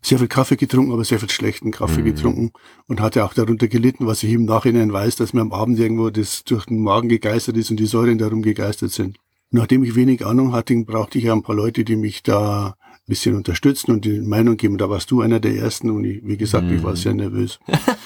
sehr 0.03 0.19
viel 0.19 0.29
Kaffee 0.29 0.57
getrunken, 0.57 0.93
aber 0.93 1.05
sehr 1.05 1.19
viel 1.19 1.31
schlechten 1.31 1.71
Kaffee 1.71 2.01
mhm. 2.01 2.07
getrunken 2.07 2.53
und 2.87 3.01
hatte 3.01 3.25
auch 3.25 3.35
darunter 3.35 3.69
gelitten, 3.69 4.07
was 4.07 4.23
ich 4.23 4.33
im 4.33 4.45
Nachhinein 4.45 4.93
weiß, 4.93 5.17
dass 5.17 5.33
mir 5.33 5.43
am 5.43 5.53
Abend 5.53 5.79
irgendwo 5.79 6.11
das 6.11 6.45
durch 6.45 6.67
den 6.67 6.83
Magen 6.83 7.09
gegeistert 7.09 7.57
ist 7.57 7.71
und 7.71 7.79
die 7.79 7.87
Säuren 7.87 8.19
darum 8.19 8.43
gegeistert 8.43 8.93
sind. 8.93 9.19
Nachdem 9.51 9.83
ich 9.83 9.95
wenig 9.95 10.25
Ahnung 10.25 10.53
hatte, 10.53 10.75
brauchte 10.85 11.19
ich 11.19 11.25
ja 11.25 11.33
ein 11.33 11.43
paar 11.43 11.57
Leute, 11.57 11.85
die 11.85 11.97
mich 11.97 12.23
da 12.23 12.77
bisschen 13.11 13.37
unterstützen 13.37 13.91
und 13.91 14.07
die 14.07 14.21
Meinung 14.21 14.57
geben. 14.57 14.79
Da 14.79 14.89
warst 14.89 15.11
du 15.11 15.21
einer 15.21 15.41
der 15.41 15.55
ersten 15.57 15.91
und 15.91 16.05
ich, 16.05 16.27
wie 16.27 16.39
gesagt, 16.39 16.67
mm. 16.67 16.77
ich 16.77 16.83
war 16.83 16.97
sehr 16.97 17.13
nervös. 17.13 17.61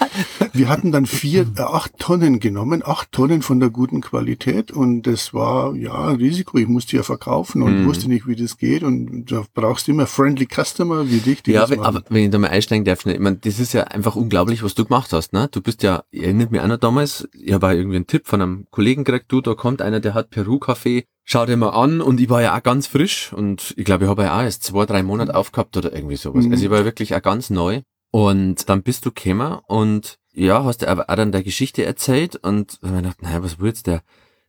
Wir 0.52 0.68
hatten 0.68 0.92
dann 0.92 1.06
vier, 1.06 1.46
äh, 1.56 1.62
acht 1.62 1.98
Tonnen 1.98 2.40
genommen, 2.40 2.82
acht 2.84 3.12
Tonnen 3.12 3.42
von 3.42 3.60
der 3.60 3.70
guten 3.70 4.00
Qualität 4.00 4.70
und 4.70 5.02
das 5.02 5.34
war 5.34 5.74
ja 5.74 6.08
ein 6.08 6.16
Risiko. 6.16 6.58
Ich 6.58 6.68
musste 6.68 6.96
ja 6.96 7.02
verkaufen 7.02 7.62
und 7.62 7.84
mm. 7.84 7.86
wusste 7.86 8.08
nicht, 8.08 8.26
wie 8.26 8.36
das 8.36 8.56
geht 8.56 8.82
und 8.82 9.30
da 9.30 9.44
brauchst 9.54 9.88
du 9.88 9.92
immer 9.92 10.06
friendly 10.06 10.46
Customer 10.46 11.08
wie 11.10 11.18
dich. 11.18 11.42
Die 11.42 11.52
ja, 11.52 11.64
aber, 11.64 11.84
aber 11.84 12.02
wenn 12.08 12.24
ich 12.24 12.30
da 12.30 12.38
mal 12.38 12.50
einsteigen 12.50 12.84
darf, 12.84 13.04
ich 13.06 13.18
meine, 13.18 13.36
das 13.36 13.58
ist 13.58 13.72
ja 13.72 13.84
einfach 13.84 14.16
unglaublich, 14.16 14.62
was 14.62 14.74
du 14.74 14.84
gemacht 14.84 15.12
hast. 15.12 15.32
Ne? 15.32 15.48
Du 15.50 15.60
bist 15.60 15.82
ja, 15.82 16.04
erinnert 16.12 16.50
mich 16.50 16.60
einer 16.60 16.78
damals, 16.78 17.28
ich 17.32 17.52
habe 17.52 17.74
irgendwie 17.74 17.96
einen 17.96 18.06
Tipp 18.06 18.26
von 18.26 18.40
einem 18.40 18.66
Kollegen 18.70 19.04
gekriegt, 19.04 19.26
du, 19.28 19.40
da 19.40 19.54
kommt 19.54 19.82
einer, 19.82 20.00
der 20.00 20.14
hat 20.14 20.30
Peru-Kaffee 20.30 21.04
schau 21.24 21.46
dir 21.46 21.56
mal 21.56 21.70
an 21.70 22.00
und 22.00 22.20
ich 22.20 22.28
war 22.28 22.42
ja 22.42 22.56
auch 22.56 22.62
ganz 22.62 22.86
frisch 22.86 23.32
und 23.32 23.72
ich 23.76 23.84
glaube, 23.84 24.04
ich 24.04 24.10
habe 24.10 24.24
ja 24.24 24.38
auch 24.38 24.42
erst 24.42 24.62
zwei, 24.62 24.84
drei 24.84 25.02
Monate 25.02 25.32
mhm. 25.32 25.38
aufgehabt 25.38 25.76
oder 25.76 25.92
irgendwie 25.92 26.16
sowas. 26.16 26.44
Mhm. 26.44 26.52
Also 26.52 26.64
ich 26.64 26.70
war 26.70 26.84
wirklich 26.84 27.14
auch 27.14 27.22
ganz 27.22 27.50
neu 27.50 27.80
und 28.14 28.68
dann 28.68 28.84
bist 28.84 29.06
du 29.06 29.10
gekommen 29.10 29.58
und 29.66 30.20
ja, 30.34 30.62
hast 30.62 30.82
du 30.82 30.88
aber 30.88 31.10
auch 31.10 31.16
dann 31.16 31.32
der 31.32 31.42
Geschichte 31.42 31.84
erzählt 31.84 32.36
und 32.36 32.78
ich 32.80 32.88
gedacht, 32.88 33.20
naja, 33.22 33.42
was 33.42 33.58
will 33.58 33.66
jetzt 33.66 33.88
der, 33.88 34.04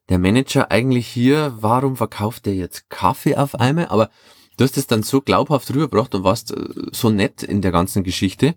der 0.07 0.19
Manager 0.19 0.69
eigentlich 0.69 1.07
hier, 1.07 1.51
warum 1.62 1.95
verkauft 1.95 2.45
der 2.45 2.53
jetzt 2.53 2.91
Kaffee 2.91 3.35
auf 3.35 3.56
einmal? 3.56 3.88
Aber 3.88 4.12
du 4.57 4.65
hast 4.65 4.77
es 4.77 4.85
dann 4.85 5.01
so 5.01 5.19
glaubhaft 5.19 5.67
rübergebracht 5.71 6.13
und 6.13 6.23
warst 6.23 6.51
äh, 6.51 6.63
so 6.91 7.09
nett 7.09 7.41
in 7.41 7.63
der 7.63 7.71
ganzen 7.71 8.03
Geschichte, 8.03 8.53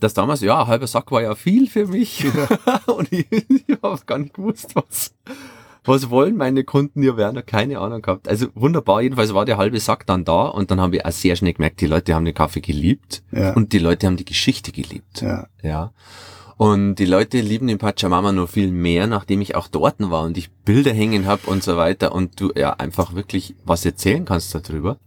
dass 0.00 0.12
damals, 0.12 0.42
ja, 0.42 0.60
ein 0.60 0.66
halber 0.66 0.86
Sack 0.86 1.10
war 1.12 1.22
ja 1.22 1.34
viel 1.34 1.66
für 1.66 1.86
mich 1.86 2.20
ja. 2.20 2.80
und 2.92 3.10
ich, 3.10 3.26
ich 3.32 3.64
habe 3.82 4.02
gar 4.04 4.18
nicht 4.18 4.34
gewusst, 4.34 4.74
was, 4.74 5.14
was 5.84 6.10
wollen 6.10 6.36
meine 6.36 6.64
Kunden 6.64 7.02
hier 7.02 7.16
werden? 7.16 7.44
Keine 7.46 7.78
Ahnung 7.78 8.02
gehabt. 8.02 8.28
Also 8.28 8.48
wunderbar, 8.54 9.02
jedenfalls 9.02 9.32
war 9.34 9.44
der 9.44 9.56
halbe 9.56 9.80
Sack 9.80 10.06
dann 10.06 10.24
da 10.24 10.46
und 10.46 10.70
dann 10.70 10.80
haben 10.80 10.92
wir 10.92 11.06
auch 11.06 11.12
sehr 11.12 11.36
schnell 11.36 11.54
gemerkt, 11.54 11.80
die 11.80 11.86
Leute 11.86 12.14
haben 12.14 12.24
den 12.24 12.34
Kaffee 12.34 12.60
geliebt 12.60 13.22
ja. 13.32 13.52
und 13.54 13.72
die 13.72 13.78
Leute 13.78 14.06
haben 14.06 14.16
die 14.16 14.24
Geschichte 14.24 14.72
geliebt. 14.72 15.22
Ja. 15.22 15.46
ja. 15.62 15.92
Und 16.56 16.96
die 16.96 17.06
Leute 17.06 17.40
lieben 17.40 17.68
den 17.68 17.78
Pachamama 17.78 18.32
nur 18.32 18.46
viel 18.46 18.70
mehr, 18.70 19.06
nachdem 19.06 19.40
ich 19.40 19.54
auch 19.54 19.66
dort 19.66 19.94
war 19.98 20.24
und 20.24 20.36
ich 20.36 20.50
Bilder 20.50 20.92
hängen 20.92 21.24
habe 21.24 21.46
und 21.46 21.62
so 21.62 21.78
weiter 21.78 22.14
und 22.14 22.38
du 22.38 22.52
ja 22.54 22.74
einfach 22.74 23.14
wirklich 23.14 23.54
was 23.64 23.86
erzählen 23.86 24.26
kannst 24.26 24.54
darüber. 24.54 24.98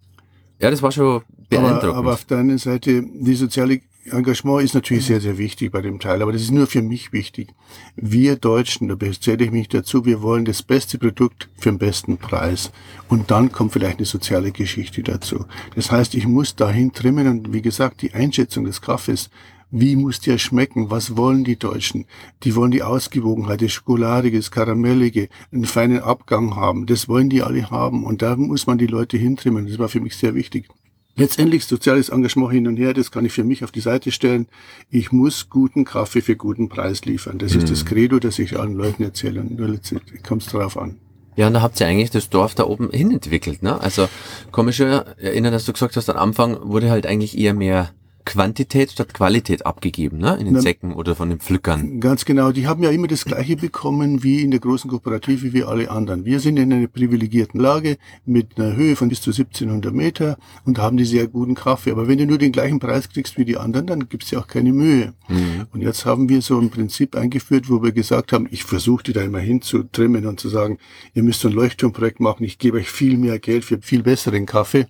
Ja, 0.60 0.72
das 0.72 0.82
war 0.82 0.92
schon 0.92 1.22
beeindruckend. 1.50 1.84
Aber, 1.84 1.98
aber 1.98 2.14
auf 2.14 2.26
der 2.26 2.40
anderen 2.40 2.58
Seite, 2.58 3.04
die 3.04 3.36
soziale 3.36 3.82
Engagement 4.06 4.64
ist 4.64 4.74
natürlich 4.74 5.06
sehr, 5.06 5.22
sehr 5.22 5.38
wichtig 5.38 5.72
bei 5.72 5.82
dem 5.82 6.00
Teil, 6.00 6.22
aber 6.22 6.34
das 6.34 6.42
ist 6.42 6.52
nur 6.52 6.68
für 6.68 6.82
mich 6.82 7.14
wichtig. 7.14 7.54
Wir 7.96 8.36
Deutschen, 8.36 8.90
da 8.90 8.98
zähle 9.20 9.46
ich 9.46 9.52
mich 9.52 9.70
dazu, 9.70 10.06
wir 10.06 10.22
wollen 10.22 10.44
das 10.44 10.62
beste 10.62 10.98
Produkt 10.98 11.50
für 11.58 11.72
den 11.72 11.78
besten 11.78 12.18
Preis. 12.18 12.72
Und 13.08 13.32
dann 13.32 13.52
kommt 13.52 13.72
vielleicht 13.72 14.00
eine 14.00 14.06
soziale 14.06 14.52
Geschichte 14.52 15.04
dazu. 15.04 15.46
Das 15.76 15.90
heißt, 15.90 16.16
ich 16.16 16.28
muss 16.28 16.56
dahin 16.56 16.92
trimmen 16.92 17.28
und 17.28 17.54
wie 17.54 17.62
gesagt, 17.62 18.02
die 18.02 18.14
Einschätzung 18.14 18.66
des 18.66 18.82
Kaffees, 18.82 19.30
wie 19.72 19.96
muss 19.96 20.20
der 20.20 20.38
schmecken? 20.38 20.92
Was 20.92 21.18
wollen 21.18 21.44
die 21.44 21.58
Deutschen? 21.58 22.06
Die 22.44 22.56
wollen 22.56 22.70
die 22.70 22.84
Ausgewogenheit, 22.84 23.62
das 23.62 23.72
Schokoladige, 23.72 24.38
das 24.38 24.52
Karamellige, 24.52 25.30
einen 25.52 25.66
feinen 25.66 26.02
Abgang 26.02 26.56
haben. 26.56 26.86
Das 26.86 27.08
wollen 27.08 27.30
die 27.30 27.42
alle 27.42 27.72
haben. 27.72 28.04
Und 28.04 28.22
da 28.22 28.36
muss 28.36 28.68
man 28.68 28.78
die 28.78 28.86
Leute 28.86 29.18
hintrimmen. 29.18 29.66
Das 29.66 29.80
war 29.80 29.90
für 29.90 30.00
mich 30.00 30.16
sehr 30.16 30.36
wichtig. 30.36 30.68
Letztendlich 31.16 31.66
soziales 31.66 32.10
Engagement 32.10 32.52
hin 32.52 32.68
und 32.68 32.78
her, 32.78 32.94
das 32.94 33.12
kann 33.12 33.24
ich 33.24 33.34
für 33.34 33.44
mich 33.44 33.64
auf 33.64 33.72
die 33.72 33.82
Seite 33.82 34.12
stellen. 34.12 34.48
Ich 34.90 35.12
muss 35.12 35.50
guten 35.50 35.86
Kaffee 35.86 36.22
für 36.22 36.36
guten 36.36 36.70
Preis 36.70 37.06
liefern. 37.06 37.38
Das 37.38 37.54
mhm. 37.54 37.60
ist 37.60 37.72
das 37.72 37.84
mhm. 37.84 37.88
Credo, 37.88 38.20
das 38.20 38.40
ich 38.40 38.58
allen 38.58 38.74
Leuten 38.74 39.04
erzähle. 39.04 39.42
Und 39.42 39.58
nur 39.58 39.68
letztendlich 39.68 40.24
kommt 40.24 40.42
es 40.42 40.50
darauf 40.50 40.76
an. 40.76 40.98
Ja, 41.36 41.48
und 41.48 41.54
da 41.54 41.62
habt 41.62 41.80
ihr 41.80 41.88
eigentlich 41.88 42.12
das 42.12 42.30
Dorf 42.30 42.56
da 42.56 42.66
oben 42.66 42.92
hin 42.92 43.12
entwickelt, 43.12 43.64
ne? 43.64 43.80
Also, 43.82 44.08
komisch 44.52 44.80
erinnern, 44.80 45.52
dass 45.52 45.66
du 45.66 45.74
gesagt 45.74 45.96
hast, 45.96 46.10
am 46.10 46.18
Anfang 46.18 46.58
wurde 46.62 46.92
halt 46.92 47.08
eigentlich 47.08 47.38
eher 47.38 47.54
mehr 47.54 47.92
Quantität 48.26 48.92
statt 48.92 49.14
Qualität 49.14 49.66
abgegeben, 49.66 50.18
ne? 50.18 50.36
In 50.38 50.46
den 50.46 50.56
Na, 50.56 50.62
Säcken 50.62 50.94
oder 50.94 51.16
von 51.16 51.30
den 51.30 51.40
Pflückern. 51.40 52.00
Ganz 52.00 52.26
genau. 52.26 52.52
Die 52.52 52.68
haben 52.68 52.84
ja 52.84 52.90
immer 52.90 53.08
das 53.08 53.26
Gleiche 53.26 53.56
bekommen 53.56 54.24
wie 54.24 54.42
in 54.42 54.52
der 54.52 54.60
großen 54.60 54.90
Kooperative 54.90 55.54
wie 55.54 55.64
alle 55.64 55.90
anderen. 55.90 56.26
Wir 56.26 56.40
sind 56.40 56.58
in 56.58 56.72
einer 56.72 56.88
privilegierten 56.88 57.60
Lage 57.60 57.98
mit 58.26 58.58
einer 58.58 58.76
Höhe 58.76 58.96
von 58.96 59.10
bis 59.10 59.22
zu 59.22 59.32
1700 59.32 59.94
Meter 59.94 60.38
und 60.66 60.80
haben 60.80 60.98
die 60.98 61.06
sehr 61.06 61.28
guten 61.28 61.56
Kaffee. 61.56 61.92
Aber 61.92 62.08
wenn 62.08 62.18
du 62.18 62.26
nur 62.26 62.38
den 62.38 62.52
gleichen 62.52 62.80
Preis 62.80 63.10
kriegst 63.10 63.38
wie 63.38 63.46
die 63.46 63.58
anderen, 63.58 63.88
dann 63.88 64.10
gibt's 64.10 64.32
ja 64.32 64.40
auch 64.40 64.48
keine 64.48 64.74
Mühe. 64.74 65.14
Mhm. 65.28 65.68
Und 65.72 65.82
jetzt 65.82 66.06
haben 66.06 66.30
wir 66.30 66.42
so 66.42 66.60
ein 66.60 66.70
Prinzip 66.70 67.16
eingeführt, 67.16 67.70
wo 67.70 67.84
wir 67.84 67.92
gesagt 67.92 68.34
haben, 68.34 68.48
ich 68.52 68.64
versuche 68.64 69.04
die 69.04 69.14
da 69.14 69.22
immer 69.22 69.40
hinzutrimmen 69.40 70.26
und 70.26 70.40
zu 70.40 70.50
sagen, 70.50 70.78
ihr 71.14 71.24
müsst 71.24 71.46
ein 71.46 71.52
Leuchtturmprojekt 71.52 72.20
machen, 72.20 72.44
ich 72.44 72.58
gebe 72.58 72.78
euch 72.78 72.90
viel 72.90 73.18
mehr 73.18 73.40
Geld 73.40 73.66
für 73.66 73.80
viel 73.82 74.04
besseren 74.04 74.46
Kaffee 74.46 74.88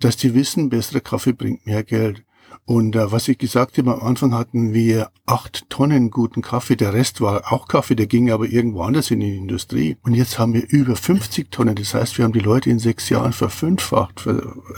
dass 0.00 0.16
die 0.16 0.34
wissen, 0.34 0.68
besserer 0.68 1.00
Kaffee 1.00 1.32
bringt 1.32 1.66
mehr 1.66 1.82
Geld. 1.82 2.22
Und 2.64 2.96
äh, 2.96 3.10
was 3.10 3.28
ich 3.28 3.38
gesagt 3.38 3.78
habe, 3.78 3.94
am 3.94 4.00
Anfang 4.00 4.34
hatten 4.34 4.74
wir 4.74 5.10
acht 5.26 5.68
Tonnen 5.70 6.10
guten 6.10 6.42
Kaffee. 6.42 6.76
Der 6.76 6.92
Rest 6.92 7.20
war 7.20 7.52
auch 7.52 7.68
Kaffee, 7.68 7.94
der 7.94 8.06
ging 8.06 8.30
aber 8.30 8.46
irgendwo 8.46 8.82
anders 8.82 9.10
in 9.10 9.20
die 9.20 9.36
Industrie. 9.36 9.96
Und 10.02 10.14
jetzt 10.14 10.38
haben 10.38 10.54
wir 10.54 10.68
über 10.68 10.96
50 10.96 11.50
Tonnen. 11.50 11.74
Das 11.74 11.94
heißt, 11.94 12.18
wir 12.18 12.24
haben 12.24 12.32
die 12.32 12.40
Leute 12.40 12.70
in 12.70 12.78
sechs 12.78 13.08
Jahren 13.08 13.32
verfünffacht. 13.32 14.26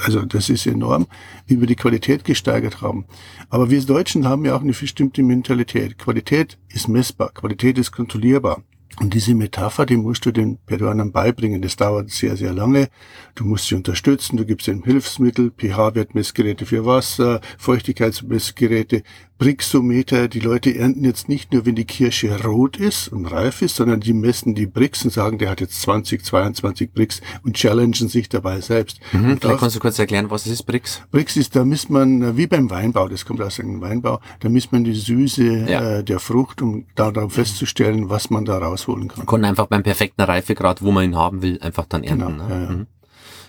Also 0.04 0.24
das 0.24 0.48
ist 0.48 0.66
enorm, 0.66 1.06
wie 1.46 1.60
wir 1.60 1.66
die 1.66 1.76
Qualität 1.76 2.24
gesteigert 2.24 2.80
haben. 2.80 3.06
Aber 3.48 3.70
wir 3.70 3.80
Deutschen 3.80 4.28
haben 4.28 4.44
ja 4.44 4.54
auch 4.54 4.60
eine 4.60 4.72
bestimmte 4.72 5.22
Mentalität. 5.22 5.98
Qualität 5.98 6.58
ist 6.68 6.88
messbar, 6.88 7.32
Qualität 7.32 7.78
ist 7.78 7.92
kontrollierbar. 7.92 8.62
Und 8.98 9.14
diese 9.14 9.34
Metapher, 9.34 9.86
die 9.86 9.96
musst 9.96 10.26
du 10.26 10.32
den 10.32 10.58
Peruanern 10.66 11.12
beibringen. 11.12 11.62
Das 11.62 11.76
dauert 11.76 12.10
sehr, 12.10 12.36
sehr 12.36 12.52
lange. 12.52 12.88
Du 13.34 13.44
musst 13.44 13.68
sie 13.68 13.74
unterstützen, 13.76 14.36
du 14.36 14.44
gibst 14.44 14.68
ihnen 14.68 14.82
Hilfsmittel, 14.82 15.52
pH-Wertmessgeräte 15.56 16.66
für 16.66 16.84
Wasser, 16.84 17.40
Feuchtigkeitsmessgeräte, 17.58 19.02
Brixometer. 19.40 20.28
Die 20.28 20.38
Leute 20.38 20.76
ernten 20.76 21.02
jetzt 21.02 21.30
nicht 21.30 21.50
nur, 21.52 21.64
wenn 21.64 21.74
die 21.74 21.86
Kirsche 21.86 22.44
rot 22.44 22.76
ist 22.76 23.08
und 23.08 23.24
reif 23.24 23.62
ist, 23.62 23.76
sondern 23.76 24.00
die 24.00 24.12
messen 24.12 24.54
die 24.54 24.66
Brix 24.66 25.02
und 25.02 25.12
sagen, 25.12 25.38
der 25.38 25.48
hat 25.48 25.62
jetzt 25.62 25.80
20, 25.80 26.22
22 26.22 26.92
Brix 26.92 27.22
und 27.42 27.56
challengen 27.56 28.08
sich 28.08 28.28
dabei 28.28 28.60
selbst. 28.60 29.00
Mhm, 29.12 29.38
vielleicht 29.40 29.58
kannst 29.58 29.76
du 29.76 29.80
kurz 29.80 29.98
erklären, 29.98 30.30
was 30.30 30.46
ist 30.46 30.64
Brix? 30.64 31.00
Brix 31.10 31.38
ist, 31.38 31.56
da 31.56 31.64
misst 31.64 31.88
man, 31.88 32.36
wie 32.36 32.46
beim 32.46 32.68
Weinbau, 32.68 33.08
das 33.08 33.24
kommt 33.24 33.40
aus 33.40 33.58
einem 33.58 33.80
Weinbau, 33.80 34.20
da 34.40 34.50
misst 34.50 34.72
man 34.72 34.84
die 34.84 34.94
Süße 34.94 35.66
ja. 35.66 35.98
äh, 35.98 36.04
der 36.04 36.20
Frucht, 36.20 36.60
um 36.60 36.84
darauf 36.94 37.32
festzustellen, 37.32 38.10
was 38.10 38.28
man 38.28 38.44
da 38.44 38.58
rausholen 38.58 39.08
kann. 39.08 39.20
Man 39.20 39.26
kann 39.26 39.44
einfach 39.46 39.68
beim 39.68 39.82
perfekten 39.82 40.20
Reifegrad, 40.20 40.82
wo 40.82 40.92
man 40.92 41.04
ihn 41.04 41.16
haben 41.16 41.40
will, 41.40 41.58
einfach 41.62 41.86
dann 41.86 42.04
ernten. 42.04 42.26
Genau, 42.26 42.46
ne? 42.46 42.54
ja, 42.54 42.62
ja. 42.62 42.70
Mhm. 42.70 42.86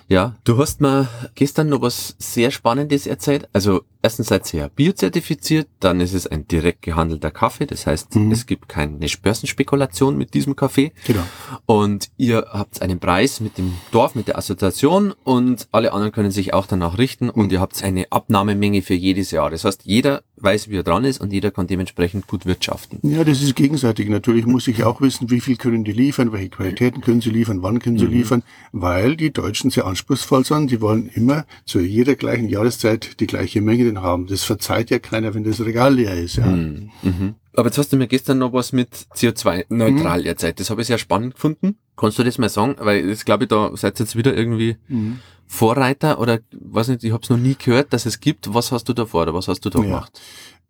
Ja, 0.08 0.36
du 0.44 0.58
hast 0.58 0.82
mir 0.82 1.08
gestern 1.36 1.70
noch 1.70 1.82
was 1.82 2.16
sehr 2.18 2.52
Spannendes 2.52 3.08
erzählt. 3.08 3.48
Also 3.54 3.84
erstens 4.02 4.28
seid 4.28 4.54
ihr 4.54 4.62
ja 4.62 4.68
biozertifiziert, 4.68 5.68
dann 5.80 6.00
ist 6.00 6.14
es 6.14 6.28
ein 6.28 6.48
direkt 6.48 6.82
gehandelter 6.82 7.32
Kaffee. 7.32 7.66
Das 7.66 7.88
heißt, 7.88 8.16
mhm. 8.16 8.32
es 8.32 8.46
gibt 8.46 8.70
keine 8.70 8.98
Börsenspekulation 9.22 10.18
mit 10.18 10.34
diesem 10.34 10.56
Kaffee. 10.56 10.92
Genau. 11.06 11.24
Und 11.66 12.10
ihr 12.18 12.46
habt 12.52 12.82
einen 12.82 13.00
Preis 13.00 13.40
mit 13.40 13.58
dem 13.58 13.74
Dorf, 13.92 14.16
mit 14.16 14.28
der 14.28 14.38
Assoziation 14.38 15.14
und 15.24 15.68
alle 15.72 15.94
anderen 15.94 16.12
können 16.12 16.32
sich 16.32 16.54
auch 16.54 16.66
danach 16.66 16.98
richten 16.98 17.30
und 17.30 17.48
mhm. 17.48 17.52
ihr 17.52 17.62
habt 17.62 17.84
eine 17.84 18.12
Abnahmemenge 18.12 18.82
für 18.82 18.94
jedes 18.94 19.32
Jahr. 19.32 19.50
Das 19.50 19.66
heißt, 19.66 19.82
jeder 19.86 20.24
weiß, 20.38 20.70
wie 20.70 20.78
er 20.78 20.84
dran 20.84 21.06
ist 21.06 21.22
und 21.22 21.32
jeder 21.32 21.52
kann 21.52 21.68
dementsprechend 21.68 22.28
gut 22.28 22.46
wirtschaften. 22.46 23.00
Ja, 23.04 23.24
das 23.24 23.42
ist 23.42 23.56
gegenseitig. 23.56 24.10
Natürlich 24.10 24.46
muss 24.46 24.68
ich 24.68 24.84
auch 24.84 25.02
wissen, 25.02 25.30
wie 25.30 25.40
viel 25.40 25.56
können 25.56 25.84
die 25.84 25.92
liefern, 25.92 26.32
welche 26.32 26.50
Qualitäten 26.50 27.02
können 27.02 27.22
sie 27.22 27.30
liefern, 27.30 27.62
wann 27.62 27.80
können 27.80 27.98
sie 27.98 28.06
mhm. 28.06 28.14
liefern, 28.14 28.44
weil 28.72 29.16
die 29.16 29.32
Deutschen 29.32 29.70
sehr 29.70 29.86
anspruchsvoll 29.86 30.46
sind. 30.46 30.72
Die 30.72 30.82
wollen 30.82 31.10
immer 31.14 31.46
zu 31.66 31.80
jeder 31.80 32.16
gleichen 32.16 32.50
Jahreszeit 32.50 33.20
die 33.20 33.28
gleiche 33.28 33.62
Menge 33.62 33.91
haben. 34.00 34.28
Das 34.28 34.44
verzeiht 34.44 34.90
ja 34.90 35.00
keiner, 35.00 35.34
wenn 35.34 35.44
das 35.44 35.60
Regal 35.60 35.96
leer 35.96 36.14
ist. 36.16 36.38
Ja. 36.38 36.46
Mhm. 36.46 36.92
Mhm. 37.02 37.36
Aber 37.54 37.68
jetzt 37.68 37.78
hast 37.78 37.92
du 37.92 37.98
mir 37.98 38.08
gestern 38.08 38.38
noch 38.38 38.54
was 38.54 38.72
mit 38.72 38.90
CO2-neutral 39.16 40.22
mhm. 40.22 40.26
erzählt. 40.26 40.60
Das 40.60 40.70
habe 40.70 40.82
ich 40.82 40.88
sehr 40.88 40.98
spannend 40.98 41.36
gefunden. 41.36 41.78
Kannst 41.98 42.18
du 42.18 42.24
das 42.24 42.38
mal 42.38 42.50
sagen? 42.50 42.76
Weil 42.80 43.08
das 43.08 43.26
glaube 43.26 43.44
ich, 43.44 43.50
da 43.50 43.72
seid 43.76 44.00
ihr 44.00 44.06
jetzt 44.06 44.16
wieder 44.16 44.36
irgendwie 44.36 44.78
mhm. 44.88 45.20
Vorreiter 45.48 46.20
oder 46.20 46.40
weiß 46.52 46.88
nicht, 46.88 47.04
ich 47.04 47.12
habe 47.12 47.24
es 47.24 47.30
noch 47.30 47.38
nie 47.38 47.56
gehört, 47.56 47.92
dass 47.92 48.06
es 48.06 48.22
gibt. 48.22 48.54
Was 48.54 48.72
hast 48.72 48.88
du 48.88 48.94
da 48.94 49.06
vor 49.06 49.24
oder 49.24 49.34
was 49.34 49.50
hast 49.50 49.66
du 49.66 49.70
da 49.70 49.80
ja. 49.80 49.86
gemacht? 49.86 50.22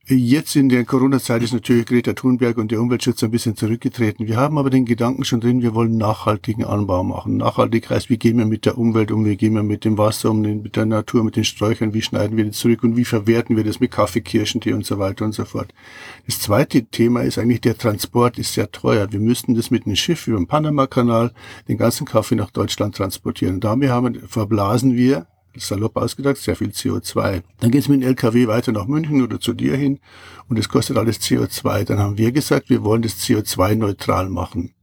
Jetzt 0.07 0.55
in 0.55 0.67
der 0.67 0.83
Corona-Zeit 0.83 1.43
ist 1.43 1.53
natürlich 1.53 1.85
Greta 1.85 2.13
Thunberg 2.13 2.57
und 2.57 2.71
der 2.71 2.81
Umweltschutz 2.81 3.23
ein 3.23 3.29
bisschen 3.29 3.55
zurückgetreten. 3.55 4.27
Wir 4.27 4.35
haben 4.35 4.57
aber 4.57 4.71
den 4.71 4.83
Gedanken 4.85 5.23
schon 5.23 5.41
drin, 5.41 5.61
wir 5.61 5.75
wollen 5.75 5.95
nachhaltigen 5.95 6.65
Anbau 6.65 7.03
machen. 7.03 7.37
Nachhaltig 7.37 7.87
heißt, 7.87 8.09
wie 8.09 8.17
gehen 8.17 8.39
wir 8.39 8.47
mit 8.47 8.65
der 8.65 8.79
Umwelt 8.79 9.11
um, 9.11 9.25
wie 9.25 9.37
gehen 9.37 9.53
wir 9.53 9.61
mit 9.61 9.85
dem 9.85 9.99
Wasser 9.99 10.31
um, 10.31 10.41
mit 10.41 10.75
der 10.75 10.87
Natur, 10.87 11.23
mit 11.23 11.35
den 11.35 11.43
Sträuchern, 11.43 11.93
wie 11.93 12.01
schneiden 12.01 12.35
wir 12.35 12.45
das 12.45 12.57
zurück 12.57 12.83
und 12.83 12.97
wie 12.97 13.05
verwerten 13.05 13.55
wir 13.55 13.63
das 13.63 13.79
mit 13.79 13.91
Kaffee, 13.91 14.21
Kirschentee 14.21 14.73
und 14.73 14.87
so 14.87 14.97
weiter 14.97 15.23
und 15.23 15.33
so 15.33 15.45
fort. 15.45 15.71
Das 16.25 16.39
zweite 16.39 16.83
Thema 16.85 17.21
ist 17.21 17.37
eigentlich, 17.37 17.61
der 17.61 17.77
Transport 17.77 18.39
ist 18.39 18.55
sehr 18.55 18.71
teuer. 18.71 19.11
Wir 19.11 19.19
müssten 19.19 19.53
das 19.53 19.69
mit 19.69 19.85
einem 19.85 19.95
Schiff 19.95 20.27
über 20.27 20.37
den 20.37 20.47
Panama-Kanal 20.47 21.31
den 21.67 21.77
ganzen 21.77 22.05
Kaffee 22.05 22.35
nach 22.35 22.49
Deutschland 22.49 22.95
transportieren. 22.95 23.55
Und 23.55 23.63
damit 23.63 23.91
haben, 23.91 24.15
verblasen 24.27 24.95
wir 24.95 25.27
salopp 25.57 25.97
ausgedacht, 25.97 26.37
sehr 26.37 26.55
viel 26.55 26.69
CO2. 26.69 27.43
Dann 27.59 27.71
geht 27.71 27.81
es 27.81 27.89
mit 27.89 28.01
dem 28.01 28.07
LKW 28.07 28.47
weiter 28.47 28.71
nach 28.71 28.87
München 28.87 29.21
oder 29.21 29.39
zu 29.39 29.53
dir 29.53 29.75
hin 29.75 29.99
und 30.47 30.57
es 30.57 30.69
kostet 30.69 30.97
alles 30.97 31.19
CO2. 31.21 31.83
Dann 31.85 31.99
haben 31.99 32.17
wir 32.17 32.31
gesagt, 32.31 32.69
wir 32.69 32.83
wollen 32.83 33.01
das 33.01 33.17
CO2-neutral 33.17 34.29
machen. 34.29 34.73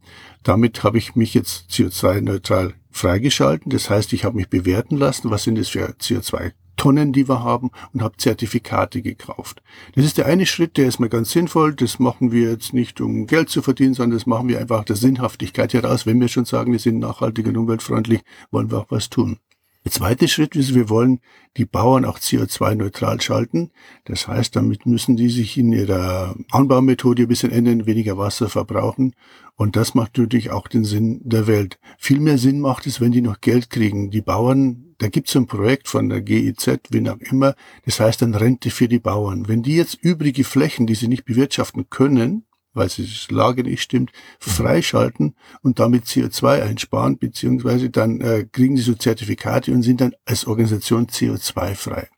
Damit 0.42 0.84
habe 0.84 0.98
ich 0.98 1.14
mich 1.16 1.34
jetzt 1.34 1.70
CO2-neutral 1.70 2.74
freigeschalten. 2.90 3.70
Das 3.70 3.90
heißt, 3.90 4.12
ich 4.12 4.24
habe 4.24 4.36
mich 4.36 4.48
bewerten 4.48 4.96
lassen, 4.96 5.30
was 5.30 5.44
sind 5.44 5.58
das 5.58 5.68
für 5.68 5.90
CO2 6.00 6.52
Tonnen, 6.78 7.12
die 7.12 7.28
wir 7.28 7.42
haben 7.42 7.70
und 7.92 8.02
habe 8.02 8.16
Zertifikate 8.16 9.02
gekauft. 9.02 9.62
Das 9.94 10.06
ist 10.06 10.16
der 10.16 10.26
eine 10.26 10.46
Schritt, 10.46 10.78
der 10.78 10.86
ist 10.86 11.00
mir 11.00 11.10
ganz 11.10 11.32
sinnvoll. 11.32 11.74
Das 11.74 11.98
machen 11.98 12.32
wir 12.32 12.50
jetzt 12.50 12.72
nicht, 12.72 13.02
um 13.02 13.26
Geld 13.26 13.50
zu 13.50 13.60
verdienen, 13.60 13.92
sondern 13.94 14.16
das 14.16 14.26
machen 14.26 14.48
wir 14.48 14.58
einfach 14.58 14.84
der 14.84 14.96
Sinnhaftigkeit 14.96 15.74
heraus. 15.74 16.06
Wenn 16.06 16.20
wir 16.20 16.28
schon 16.28 16.46
sagen, 16.46 16.72
wir 16.72 16.78
sind 16.78 17.00
nachhaltig 17.00 17.46
und 17.48 17.56
umweltfreundlich, 17.56 18.20
wollen 18.50 18.70
wir 18.70 18.78
auch 18.78 18.90
was 18.90 19.10
tun. 19.10 19.38
Der 19.88 19.94
zweite 19.94 20.28
Schritt 20.28 20.54
ist, 20.54 20.74
wir 20.74 20.90
wollen 20.90 21.20
die 21.56 21.64
Bauern 21.64 22.04
auch 22.04 22.18
CO2-neutral 22.18 23.22
schalten. 23.22 23.70
Das 24.04 24.28
heißt, 24.28 24.54
damit 24.54 24.84
müssen 24.84 25.16
die 25.16 25.30
sich 25.30 25.56
in 25.56 25.72
ihrer 25.72 26.36
Anbaumethode 26.50 27.22
ein 27.22 27.28
bisschen 27.28 27.52
ändern, 27.52 27.86
weniger 27.86 28.18
Wasser 28.18 28.50
verbrauchen. 28.50 29.14
Und 29.54 29.76
das 29.76 29.94
macht 29.94 30.18
natürlich 30.18 30.50
auch 30.50 30.68
den 30.68 30.84
Sinn 30.84 31.22
der 31.24 31.46
Welt. 31.46 31.78
Viel 31.96 32.20
mehr 32.20 32.36
Sinn 32.36 32.60
macht 32.60 32.86
es, 32.86 33.00
wenn 33.00 33.12
die 33.12 33.22
noch 33.22 33.40
Geld 33.40 33.70
kriegen. 33.70 34.10
Die 34.10 34.20
Bauern, 34.20 34.94
da 34.98 35.08
gibt 35.08 35.28
es 35.30 35.36
ein 35.36 35.46
Projekt 35.46 35.88
von 35.88 36.10
der 36.10 36.20
GIZ, 36.20 36.68
wie 36.90 37.08
auch 37.08 37.16
immer, 37.20 37.54
das 37.86 37.98
heißt 37.98 38.20
dann 38.20 38.34
Rente 38.34 38.68
für 38.68 38.88
die 38.88 38.98
Bauern. 38.98 39.48
Wenn 39.48 39.62
die 39.62 39.76
jetzt 39.76 39.94
übrige 40.02 40.44
Flächen, 40.44 40.86
die 40.86 40.96
sie 40.96 41.08
nicht 41.08 41.24
bewirtschaften 41.24 41.88
können, 41.88 42.44
weil 42.78 42.88
die 42.88 43.06
Lage 43.28 43.64
nicht 43.64 43.82
stimmt, 43.82 44.12
freischalten 44.38 45.34
und 45.62 45.78
damit 45.78 46.04
CO2 46.04 46.62
einsparen, 46.62 47.18
beziehungsweise 47.18 47.90
dann 47.90 48.20
äh, 48.20 48.46
kriegen 48.50 48.76
sie 48.76 48.82
so 48.82 48.94
Zertifikate 48.94 49.72
und 49.72 49.82
sind 49.82 50.00
dann 50.00 50.14
als 50.24 50.46
Organisation 50.46 51.06
CO2-frei. 51.06 52.08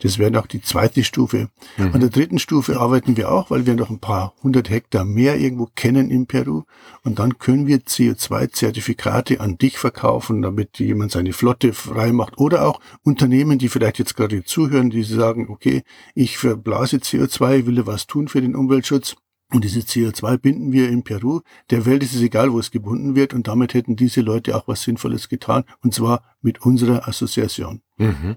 Das 0.00 0.18
wäre 0.18 0.30
noch 0.30 0.46
die 0.46 0.60
zweite 0.60 1.04
Stufe. 1.04 1.48
Mhm. 1.76 1.94
An 1.94 2.00
der 2.00 2.10
dritten 2.10 2.38
Stufe 2.38 2.78
arbeiten 2.78 3.16
wir 3.16 3.30
auch, 3.30 3.50
weil 3.50 3.66
wir 3.66 3.74
noch 3.74 3.90
ein 3.90 4.00
paar 4.00 4.34
hundert 4.42 4.70
Hektar 4.70 5.04
mehr 5.04 5.38
irgendwo 5.38 5.68
kennen 5.74 6.10
in 6.10 6.26
Peru. 6.26 6.62
Und 7.02 7.18
dann 7.18 7.38
können 7.38 7.66
wir 7.66 7.78
CO2-Zertifikate 7.78 9.40
an 9.40 9.58
dich 9.58 9.78
verkaufen, 9.78 10.42
damit 10.42 10.78
jemand 10.78 11.12
seine 11.12 11.32
Flotte 11.32 11.72
frei 11.72 12.12
macht. 12.12 12.38
Oder 12.38 12.66
auch 12.66 12.80
Unternehmen, 13.02 13.58
die 13.58 13.68
vielleicht 13.68 13.98
jetzt 13.98 14.16
gerade 14.16 14.44
zuhören, 14.44 14.90
die 14.90 15.02
sagen, 15.02 15.48
okay, 15.50 15.82
ich 16.14 16.38
verblase 16.38 16.96
CO2, 16.98 17.66
will 17.66 17.86
was 17.86 18.06
tun 18.06 18.28
für 18.28 18.40
den 18.40 18.56
Umweltschutz. 18.56 19.16
Und 19.52 19.64
dieses 19.64 19.86
CO2 19.86 20.38
binden 20.38 20.72
wir 20.72 20.88
in 20.88 21.02
Peru. 21.02 21.40
Der 21.70 21.84
Welt 21.86 22.02
ist 22.02 22.14
es 22.14 22.22
egal, 22.22 22.52
wo 22.52 22.58
es 22.58 22.70
gebunden 22.70 23.16
wird. 23.16 23.34
Und 23.34 23.48
damit 23.48 23.74
hätten 23.74 23.96
diese 23.96 24.20
Leute 24.20 24.56
auch 24.56 24.68
was 24.68 24.82
Sinnvolles 24.82 25.28
getan. 25.28 25.64
Und 25.82 25.92
zwar 25.94 26.22
mit 26.40 26.62
unserer 26.62 27.08
Assoziation. 27.08 27.82
Mhm. 27.96 28.36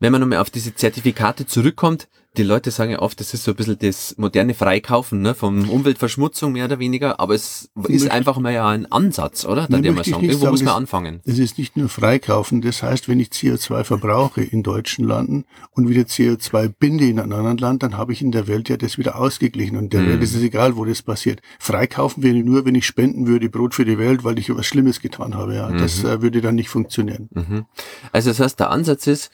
Wenn 0.00 0.12
man 0.12 0.20
nochmal 0.20 0.38
auf 0.38 0.50
diese 0.50 0.74
Zertifikate 0.74 1.46
zurückkommt, 1.46 2.08
die 2.36 2.42
Leute 2.42 2.70
sagen 2.70 2.92
ja 2.92 3.00
oft, 3.00 3.18
das 3.20 3.34
ist 3.34 3.44
so 3.44 3.52
ein 3.52 3.56
bisschen 3.56 3.78
das 3.78 4.14
moderne 4.18 4.54
Freikaufen 4.54 5.22
ne, 5.22 5.34
von 5.34 5.68
Umweltverschmutzung 5.68 6.52
mehr 6.52 6.66
oder 6.66 6.78
weniger, 6.78 7.18
aber 7.20 7.34
es 7.34 7.70
ist 7.74 7.88
möchte, 7.90 8.12
einfach 8.12 8.38
mal 8.38 8.52
ja 8.52 8.68
ein 8.68 8.90
Ansatz, 8.90 9.44
oder? 9.44 9.66
Dann 9.68 9.82
man 9.82 10.04
sagen, 10.04 10.22
irgendwo 10.22 10.44
sagen, 10.44 10.50
muss 10.50 10.62
man 10.62 10.74
anfangen. 10.74 11.20
Es 11.24 11.38
ist 11.38 11.58
nicht 11.58 11.76
nur 11.76 11.88
Freikaufen, 11.88 12.60
das 12.60 12.82
heißt, 12.82 13.08
wenn 13.08 13.20
ich 13.20 13.28
CO2 13.28 13.84
verbrauche 13.84 14.42
in 14.42 14.62
deutschen 14.62 15.04
Landen 15.04 15.44
und 15.72 15.88
wieder 15.88 16.02
CO2 16.02 16.68
binde 16.68 17.06
in 17.06 17.18
einem 17.18 17.32
anderen 17.32 17.58
Land, 17.58 17.82
dann 17.82 17.96
habe 17.96 18.12
ich 18.12 18.22
in 18.22 18.32
der 18.32 18.46
Welt 18.48 18.68
ja 18.68 18.76
das 18.76 18.98
wieder 18.98 19.16
ausgeglichen 19.18 19.76
und 19.76 19.92
der 19.92 20.00
hm. 20.00 20.08
Welt 20.10 20.22
ist 20.22 20.34
es 20.34 20.42
egal, 20.42 20.76
wo 20.76 20.84
das 20.84 21.02
passiert. 21.02 21.40
Freikaufen 21.58 22.22
wäre 22.22 22.36
nur, 22.36 22.64
wenn 22.64 22.74
ich 22.74 22.86
spenden 22.86 23.26
würde, 23.26 23.48
Brot 23.48 23.74
für 23.74 23.84
die 23.84 23.98
Welt, 23.98 24.24
weil 24.24 24.38
ich 24.38 24.48
etwas 24.48 24.66
Schlimmes 24.66 25.00
getan 25.00 25.34
habe. 25.34 25.54
Ja. 25.54 25.68
Mhm. 25.68 25.78
Das 25.78 26.04
äh, 26.04 26.22
würde 26.22 26.40
dann 26.40 26.54
nicht 26.54 26.68
funktionieren. 26.68 27.28
Mhm. 27.32 27.66
Also 28.12 28.30
das 28.30 28.40
heißt, 28.40 28.60
der 28.60 28.70
Ansatz 28.70 29.06
ist, 29.06 29.30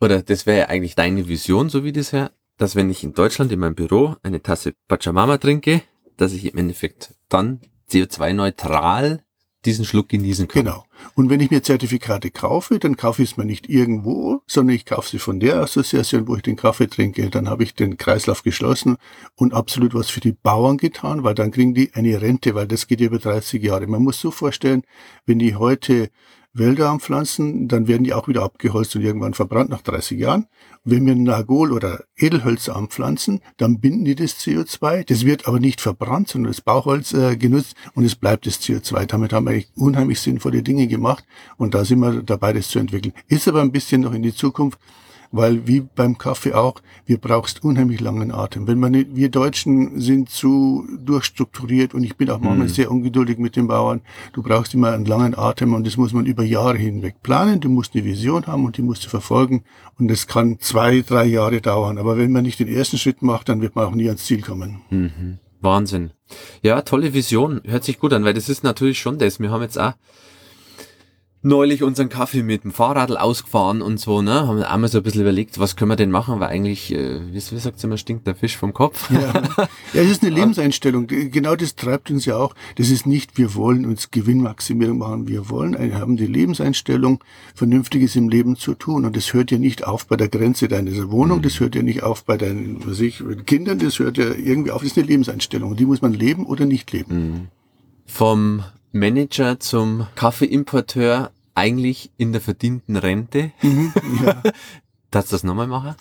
oder 0.00 0.22
das 0.22 0.46
wäre 0.46 0.58
ja 0.58 0.68
eigentlich 0.68 0.94
deine 0.94 1.28
Vision, 1.28 1.68
so 1.68 1.84
wie 1.84 1.92
das 1.92 2.12
her, 2.12 2.30
dass 2.58 2.76
wenn 2.76 2.90
ich 2.90 3.04
in 3.04 3.14
Deutschland 3.14 3.52
in 3.52 3.60
meinem 3.60 3.74
Büro 3.74 4.16
eine 4.22 4.42
Tasse 4.42 4.74
Pachamama 4.88 5.38
trinke, 5.38 5.82
dass 6.16 6.32
ich 6.32 6.44
im 6.44 6.58
Endeffekt 6.58 7.14
dann 7.28 7.60
CO2-neutral 7.90 9.24
diesen 9.64 9.84
Schluck 9.84 10.08
genießen 10.08 10.48
kann. 10.48 10.64
Genau. 10.64 10.84
Und 11.14 11.30
wenn 11.30 11.40
ich 11.40 11.50
mir 11.50 11.62
Zertifikate 11.62 12.30
kaufe, 12.30 12.78
dann 12.78 12.96
kaufe 12.96 13.22
ich 13.22 13.32
es 13.32 13.36
mir 13.36 13.44
nicht 13.44 13.68
irgendwo, 13.68 14.42
sondern 14.46 14.76
ich 14.76 14.84
kaufe 14.84 15.08
sie 15.08 15.18
von 15.18 15.40
der 15.40 15.56
Assoziation, 15.56 16.28
wo 16.28 16.36
ich 16.36 16.42
den 16.42 16.56
Kaffee 16.56 16.86
trinke. 16.86 17.28
Dann 17.30 17.48
habe 17.48 17.62
ich 17.62 17.74
den 17.74 17.96
Kreislauf 17.96 18.42
geschlossen 18.42 18.96
und 19.36 19.54
absolut 19.54 19.94
was 19.94 20.10
für 20.10 20.20
die 20.20 20.32
Bauern 20.32 20.76
getan, 20.76 21.24
weil 21.24 21.34
dann 21.34 21.50
kriegen 21.50 21.74
die 21.74 21.92
eine 21.94 22.20
Rente, 22.20 22.54
weil 22.54 22.66
das 22.66 22.86
geht 22.86 23.00
über 23.00 23.18
30 23.18 23.62
Jahre. 23.62 23.86
Man 23.86 24.02
muss 24.02 24.20
so 24.20 24.30
vorstellen, 24.30 24.82
wenn 25.26 25.38
die 25.38 25.56
heute 25.56 26.10
Wälder 26.54 26.90
anpflanzen, 26.90 27.66
dann 27.66 27.88
werden 27.88 28.04
die 28.04 28.14
auch 28.14 28.28
wieder 28.28 28.44
abgeholzt 28.44 28.94
und 28.94 29.02
irgendwann 29.02 29.34
verbrannt 29.34 29.70
nach 29.70 29.82
30 29.82 30.18
Jahren. 30.18 30.46
wenn 30.86 31.06
wir 31.06 31.14
Nagol 31.14 31.72
oder 31.72 32.04
Edelhölzer 32.16 32.76
anpflanzen, 32.76 33.40
dann 33.56 33.80
binden 33.80 34.04
die 34.04 34.14
das 34.14 34.38
CO2. 34.38 35.04
Das 35.04 35.24
wird 35.24 35.48
aber 35.48 35.58
nicht 35.58 35.80
verbrannt, 35.80 36.28
sondern 36.28 36.52
das 36.52 36.60
Bauholz 36.60 37.14
äh, 37.14 37.36
genutzt 37.36 37.74
und 37.94 38.04
es 38.04 38.14
bleibt 38.14 38.46
das 38.46 38.60
CO2. 38.60 39.06
Damit 39.06 39.32
haben 39.32 39.48
wir 39.48 39.64
unheimlich 39.76 40.20
sinnvolle 40.20 40.62
Dinge 40.62 40.86
gemacht 40.86 41.24
und 41.56 41.74
da 41.74 41.84
sind 41.84 42.00
wir 42.00 42.22
dabei, 42.22 42.52
das 42.52 42.68
zu 42.68 42.78
entwickeln. 42.78 43.14
Ist 43.28 43.48
aber 43.48 43.62
ein 43.62 43.72
bisschen 43.72 44.02
noch 44.02 44.12
in 44.12 44.22
die 44.22 44.34
Zukunft 44.34 44.78
weil 45.34 45.66
wie 45.66 45.80
beim 45.80 46.16
Kaffee 46.16 46.54
auch, 46.54 46.80
wir 47.06 47.18
brauchst 47.18 47.64
unheimlich 47.64 48.00
langen 48.00 48.30
Atem. 48.30 48.68
Wenn 48.68 48.78
man 48.78 48.92
nicht, 48.92 49.16
wir 49.16 49.30
Deutschen 49.30 50.00
sind 50.00 50.30
zu 50.30 50.86
durchstrukturiert 51.04 51.92
und 51.92 52.04
ich 52.04 52.16
bin 52.16 52.30
auch 52.30 52.38
manchmal 52.38 52.68
mhm. 52.68 52.72
sehr 52.72 52.90
ungeduldig 52.90 53.38
mit 53.38 53.56
den 53.56 53.66
Bauern. 53.66 54.00
Du 54.32 54.42
brauchst 54.42 54.74
immer 54.74 54.92
einen 54.92 55.06
langen 55.06 55.36
Atem 55.36 55.74
und 55.74 55.86
das 55.86 55.96
muss 55.96 56.12
man 56.12 56.26
über 56.26 56.44
Jahre 56.44 56.78
hinweg 56.78 57.16
planen. 57.22 57.60
Du 57.60 57.68
musst 57.68 57.94
eine 57.94 58.04
Vision 58.04 58.46
haben 58.46 58.64
und 58.64 58.76
die 58.76 58.82
musst 58.82 59.04
du 59.04 59.08
verfolgen 59.08 59.64
und 59.98 60.08
das 60.08 60.28
kann 60.28 60.60
zwei, 60.60 61.00
drei 61.00 61.24
Jahre 61.24 61.60
dauern. 61.60 61.98
Aber 61.98 62.16
wenn 62.16 62.30
man 62.30 62.44
nicht 62.44 62.60
den 62.60 62.68
ersten 62.68 62.98
Schritt 62.98 63.20
macht, 63.20 63.48
dann 63.48 63.60
wird 63.60 63.74
man 63.74 63.86
auch 63.86 63.94
nie 63.94 64.06
ans 64.06 64.24
Ziel 64.24 64.40
kommen. 64.40 64.82
Mhm. 64.90 65.38
Wahnsinn. 65.60 66.12
Ja, 66.62 66.82
tolle 66.82 67.12
Vision. 67.12 67.60
Hört 67.64 67.82
sich 67.82 67.98
gut 67.98 68.12
an, 68.12 68.24
weil 68.24 68.34
das 68.34 68.48
ist 68.48 68.62
natürlich 68.62 69.00
schon 69.00 69.18
das. 69.18 69.40
Wir 69.40 69.50
haben 69.50 69.62
jetzt 69.62 69.80
auch 69.80 69.94
neulich 71.44 71.82
unseren 71.82 72.08
Kaffee 72.08 72.42
mit 72.42 72.64
dem 72.64 72.72
Fahrrad 72.72 73.16
ausgefahren 73.16 73.82
und 73.82 74.00
so, 74.00 74.22
ne? 74.22 74.46
Haben 74.48 74.62
einmal 74.62 74.90
so 74.90 74.98
ein 74.98 75.04
bisschen 75.04 75.20
überlegt, 75.20 75.58
was 75.58 75.76
können 75.76 75.90
wir 75.90 75.96
denn 75.96 76.10
machen, 76.10 76.40
weil 76.40 76.48
eigentlich, 76.48 76.92
äh, 76.92 77.20
wie, 77.28 77.34
wie 77.34 77.58
sagt 77.58 77.84
immer, 77.84 77.98
stinkt 77.98 78.26
der 78.26 78.34
Fisch 78.34 78.56
vom 78.56 78.72
Kopf. 78.72 79.10
Ja. 79.10 79.20
ja, 79.92 80.02
es 80.02 80.10
ist 80.10 80.22
eine 80.22 80.34
Lebenseinstellung. 80.34 81.06
Genau 81.06 81.54
das 81.54 81.76
treibt 81.76 82.10
uns 82.10 82.24
ja 82.24 82.36
auch. 82.36 82.54
Das 82.76 82.88
ist 82.88 83.06
nicht, 83.06 83.36
wir 83.36 83.54
wollen 83.54 83.84
uns 83.84 84.10
Gewinnmaximierung 84.10 84.98
machen. 84.98 85.28
Wir 85.28 85.50
wollen, 85.50 85.78
wir 85.78 85.98
haben 85.98 86.16
die 86.16 86.26
Lebenseinstellung, 86.26 87.22
Vernünftiges 87.54 88.16
im 88.16 88.30
Leben 88.30 88.56
zu 88.56 88.74
tun. 88.74 89.04
Und 89.04 89.14
das 89.14 89.34
hört 89.34 89.50
ja 89.50 89.58
nicht 89.58 89.86
auf 89.86 90.06
bei 90.06 90.16
der 90.16 90.28
Grenze 90.28 90.66
deiner 90.66 91.10
Wohnung, 91.10 91.42
das 91.42 91.60
hört 91.60 91.74
ja 91.74 91.82
nicht 91.82 92.02
auf 92.02 92.24
bei 92.24 92.38
deinen, 92.38 92.86
was 92.86 93.00
ich, 93.00 93.22
Kindern, 93.44 93.78
das 93.78 93.98
hört 93.98 94.16
ja 94.16 94.32
irgendwie 94.32 94.70
auf. 94.70 94.80
Das 94.80 94.92
ist 94.92 94.98
eine 94.98 95.06
Lebenseinstellung. 95.06 95.76
Die 95.76 95.84
muss 95.84 96.00
man 96.00 96.14
leben 96.14 96.46
oder 96.46 96.64
nicht 96.64 96.90
leben. 96.92 97.14
Mhm. 97.14 97.48
Vom 98.06 98.62
Manager 98.94 99.58
zum 99.58 100.06
Kaffeeimporteur 100.14 101.32
eigentlich 101.54 102.10
in 102.16 102.32
der 102.32 102.40
verdienten 102.40 102.96
Rente. 102.96 103.52
Mhm, 103.62 103.92
ja. 104.24 104.42
Darfst 105.10 105.32
du 105.32 105.34
das 105.36 105.44
nochmal 105.44 105.68
machen? 105.68 105.94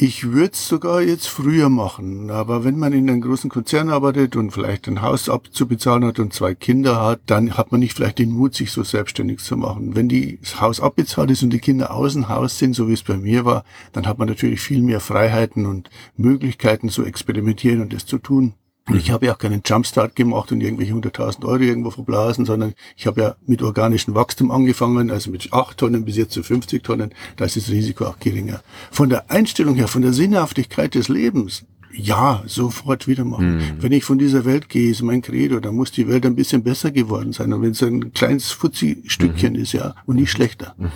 Ich 0.00 0.30
würde 0.30 0.52
es 0.52 0.68
sogar 0.68 1.02
jetzt 1.02 1.26
früher 1.26 1.68
machen, 1.68 2.30
aber 2.30 2.62
wenn 2.62 2.78
man 2.78 2.92
in 2.92 3.10
einem 3.10 3.20
großen 3.20 3.50
Konzern 3.50 3.90
arbeitet 3.90 4.36
und 4.36 4.52
vielleicht 4.52 4.86
ein 4.86 5.02
Haus 5.02 5.28
abzubezahlen 5.28 6.04
hat 6.04 6.20
und 6.20 6.32
zwei 6.32 6.54
Kinder 6.54 7.02
hat, 7.02 7.20
dann 7.26 7.56
hat 7.56 7.72
man 7.72 7.80
nicht 7.80 7.94
vielleicht 7.94 8.20
den 8.20 8.30
Mut, 8.30 8.54
sich 8.54 8.70
so 8.70 8.84
selbstständig 8.84 9.40
zu 9.40 9.56
machen. 9.56 9.96
Wenn 9.96 10.08
das 10.08 10.60
Haus 10.60 10.78
abbezahlt 10.78 11.32
ist 11.32 11.42
und 11.42 11.50
die 11.50 11.58
Kinder 11.58 11.92
außen 11.92 12.28
Haus 12.28 12.60
sind, 12.60 12.74
so 12.74 12.86
wie 12.88 12.92
es 12.92 13.02
bei 13.02 13.16
mir 13.16 13.44
war, 13.44 13.64
dann 13.92 14.06
hat 14.06 14.20
man 14.20 14.28
natürlich 14.28 14.60
viel 14.60 14.82
mehr 14.82 15.00
Freiheiten 15.00 15.66
und 15.66 15.90
Möglichkeiten 16.16 16.90
zu 16.90 17.04
experimentieren 17.04 17.80
und 17.80 17.92
das 17.92 18.06
zu 18.06 18.18
tun. 18.18 18.54
Ich 18.94 19.10
habe 19.10 19.26
ja 19.26 19.34
auch 19.34 19.38
keinen 19.38 19.62
Jumpstart 19.64 20.16
gemacht 20.16 20.52
und 20.52 20.60
irgendwelche 20.60 20.94
100.000 20.94 21.44
Euro 21.44 21.58
irgendwo 21.58 21.90
verblasen, 21.90 22.44
sondern 22.46 22.74
ich 22.96 23.06
habe 23.06 23.20
ja 23.20 23.36
mit 23.46 23.62
organischem 23.62 24.14
Wachstum 24.14 24.50
angefangen, 24.50 25.10
also 25.10 25.30
mit 25.30 25.52
8 25.52 25.76
Tonnen 25.76 26.04
bis 26.04 26.16
jetzt 26.16 26.32
zu 26.32 26.42
50 26.42 26.82
Tonnen. 26.82 27.10
Da 27.36 27.44
ist 27.44 27.56
das 27.56 27.68
Risiko 27.68 28.06
auch 28.06 28.18
geringer. 28.18 28.62
Von 28.90 29.08
der 29.08 29.30
Einstellung 29.30 29.74
her, 29.74 29.88
von 29.88 30.02
der 30.02 30.12
Sinnhaftigkeit 30.12 30.94
des 30.94 31.08
Lebens, 31.08 31.64
ja, 31.92 32.42
sofort 32.46 33.08
wieder 33.08 33.24
machen. 33.24 33.56
Mhm. 33.56 33.62
Wenn 33.80 33.92
ich 33.92 34.04
von 34.04 34.18
dieser 34.18 34.44
Welt 34.44 34.68
gehe, 34.68 34.90
ist 34.90 35.02
mein 35.02 35.22
Credo, 35.22 35.58
dann 35.60 35.74
muss 35.74 35.90
die 35.90 36.06
Welt 36.06 36.24
ein 36.26 36.36
bisschen 36.36 36.62
besser 36.62 36.90
geworden 36.90 37.32
sein. 37.32 37.52
Und 37.52 37.62
wenn 37.62 37.70
es 37.72 37.82
ein 37.82 38.12
kleines 38.12 38.50
Fuzzi-Stückchen 38.50 39.54
mhm. 39.54 39.60
ist, 39.60 39.72
ja, 39.72 39.94
und 40.06 40.16
nicht 40.16 40.30
schlechter. 40.30 40.74
Mhm. 40.78 40.90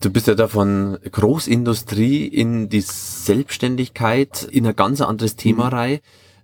Du 0.00 0.10
bist 0.10 0.26
ja 0.28 0.34
da 0.34 0.48
von 0.48 0.96
Großindustrie 1.10 2.26
in 2.26 2.68
die 2.68 2.80
Selbstständigkeit 2.80 4.44
in 4.50 4.66
ein 4.66 4.76
ganz 4.76 5.00
anderes 5.00 5.36
Thema 5.36 5.66
mhm. 5.66 5.74
rein. 5.74 5.98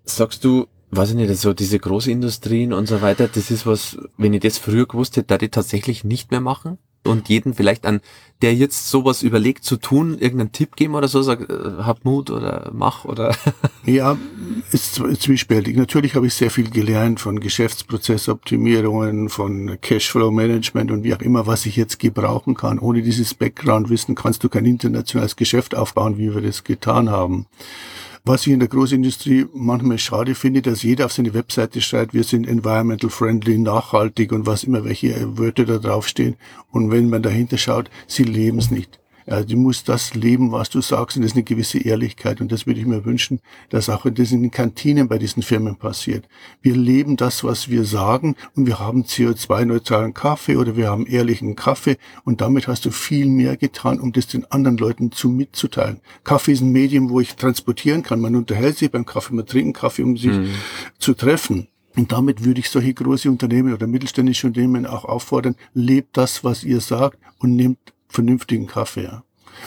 Sagst 0.06 0.44
du, 0.44 0.66
weiß 0.92 1.10
ich 1.10 1.16
nicht, 1.16 1.36
so 1.36 1.52
diese 1.52 1.78
Großindustrien 1.78 2.72
und 2.72 2.86
so 2.86 3.02
weiter, 3.02 3.28
das 3.28 3.50
ist 3.50 3.66
was, 3.66 3.98
wenn 4.16 4.32
ich 4.32 4.40
das 4.40 4.58
früher 4.58 4.86
gewusst 4.86 5.16
hätte, 5.16 5.36
da 5.36 5.44
ich 5.44 5.50
tatsächlich 5.50 6.04
nicht 6.04 6.30
mehr 6.30 6.40
machen? 6.40 6.78
Und 7.04 7.28
jeden 7.28 7.54
vielleicht 7.54 7.86
an, 7.86 8.00
der 8.42 8.54
jetzt 8.54 8.90
sowas 8.90 9.22
überlegt 9.22 9.64
zu 9.64 9.76
tun, 9.76 10.18
irgendeinen 10.18 10.50
Tipp 10.50 10.74
geben 10.74 10.96
oder 10.96 11.06
so, 11.06 11.22
sag, 11.22 11.48
äh, 11.48 11.82
hab 11.82 12.04
Mut 12.04 12.30
oder 12.30 12.70
mach 12.74 13.04
oder. 13.04 13.34
ja, 13.84 14.18
ist 14.72 14.94
zwiespältig. 14.94 15.76
Natürlich 15.76 16.16
habe 16.16 16.26
ich 16.26 16.34
sehr 16.34 16.50
viel 16.50 16.68
gelernt 16.68 17.20
von 17.20 17.38
Geschäftsprozessoptimierungen, 17.38 19.28
von 19.28 19.78
Cashflow-Management 19.80 20.90
und 20.90 21.04
wie 21.04 21.14
auch 21.14 21.20
immer, 21.20 21.46
was 21.46 21.66
ich 21.66 21.76
jetzt 21.76 22.00
gebrauchen 22.00 22.54
kann. 22.54 22.80
Ohne 22.80 23.02
dieses 23.02 23.34
Background-Wissen 23.34 24.16
kannst 24.16 24.42
du 24.42 24.48
kein 24.48 24.66
internationales 24.66 25.36
Geschäft 25.36 25.76
aufbauen, 25.76 26.18
wie 26.18 26.34
wir 26.34 26.42
das 26.42 26.64
getan 26.64 27.10
haben. 27.10 27.46
Was 28.28 28.44
ich 28.44 28.52
in 28.52 28.58
der 28.58 28.68
Großindustrie 28.68 29.46
manchmal 29.54 29.98
schade 29.98 30.34
finde, 30.34 30.60
dass 30.60 30.82
jeder 30.82 31.04
auf 31.06 31.12
seine 31.12 31.32
Webseite 31.32 31.80
schreibt, 31.80 32.12
wir 32.12 32.24
sind 32.24 32.48
environmental 32.48 33.08
friendly, 33.08 33.56
nachhaltig 33.56 34.32
und 34.32 34.46
was 34.46 34.64
immer 34.64 34.84
welche 34.84 35.38
Wörter 35.38 35.64
da 35.64 35.78
draufstehen. 35.78 36.34
Und 36.72 36.90
wenn 36.90 37.08
man 37.08 37.22
dahinter 37.22 37.56
schaut, 37.56 37.88
sie 38.08 38.24
leben 38.24 38.58
es 38.58 38.72
nicht. 38.72 38.98
Ja, 39.26 39.42
du 39.42 39.56
musst 39.56 39.88
das 39.88 40.14
leben, 40.14 40.52
was 40.52 40.70
du 40.70 40.80
sagst, 40.80 41.16
und 41.16 41.22
das 41.22 41.32
ist 41.32 41.36
eine 41.36 41.42
gewisse 41.42 41.78
Ehrlichkeit. 41.78 42.40
Und 42.40 42.52
das 42.52 42.66
würde 42.66 42.78
ich 42.78 42.86
mir 42.86 43.04
wünschen, 43.04 43.40
dass 43.70 43.88
auch 43.88 44.06
das 44.08 44.30
in 44.30 44.42
den 44.42 44.52
Kantinen 44.52 45.08
bei 45.08 45.18
diesen 45.18 45.42
Firmen 45.42 45.76
passiert. 45.76 46.28
Wir 46.62 46.76
leben 46.76 47.16
das, 47.16 47.42
was 47.42 47.68
wir 47.68 47.84
sagen, 47.84 48.36
und 48.54 48.66
wir 48.66 48.78
haben 48.78 49.02
CO2-neutralen 49.02 50.14
Kaffee 50.14 50.56
oder 50.56 50.76
wir 50.76 50.88
haben 50.88 51.06
ehrlichen 51.06 51.56
Kaffee, 51.56 51.96
und 52.24 52.40
damit 52.40 52.68
hast 52.68 52.84
du 52.84 52.92
viel 52.92 53.26
mehr 53.26 53.56
getan, 53.56 53.98
um 53.98 54.12
das 54.12 54.28
den 54.28 54.44
anderen 54.52 54.76
Leuten 54.76 55.10
zu 55.10 55.28
mitzuteilen. 55.28 56.00
Kaffee 56.22 56.52
ist 56.52 56.60
ein 56.60 56.70
Medium, 56.70 57.10
wo 57.10 57.18
ich 57.18 57.34
transportieren 57.34 58.04
kann. 58.04 58.20
Man 58.20 58.36
unterhält 58.36 58.78
sich 58.78 58.90
beim 58.92 59.06
Kaffee, 59.06 59.34
man 59.34 59.46
trinkt 59.46 59.78
Kaffee, 59.78 60.02
um 60.02 60.16
sich 60.16 60.32
mhm. 60.32 60.50
zu 60.98 61.14
treffen. 61.14 61.66
Und 61.96 62.12
damit 62.12 62.44
würde 62.44 62.60
ich 62.60 62.68
solche 62.68 62.94
große 62.94 63.28
Unternehmen 63.28 63.72
oder 63.72 63.86
mittelständische 63.86 64.46
Unternehmen 64.46 64.86
auch 64.86 65.04
auffordern, 65.04 65.56
lebt 65.72 66.16
das, 66.16 66.44
was 66.44 66.62
ihr 66.62 66.80
sagt 66.80 67.18
und 67.38 67.56
nehmt 67.56 67.78
vernünftigen 68.08 68.66
Kaffee. 68.66 69.04
Ja. 69.04 69.22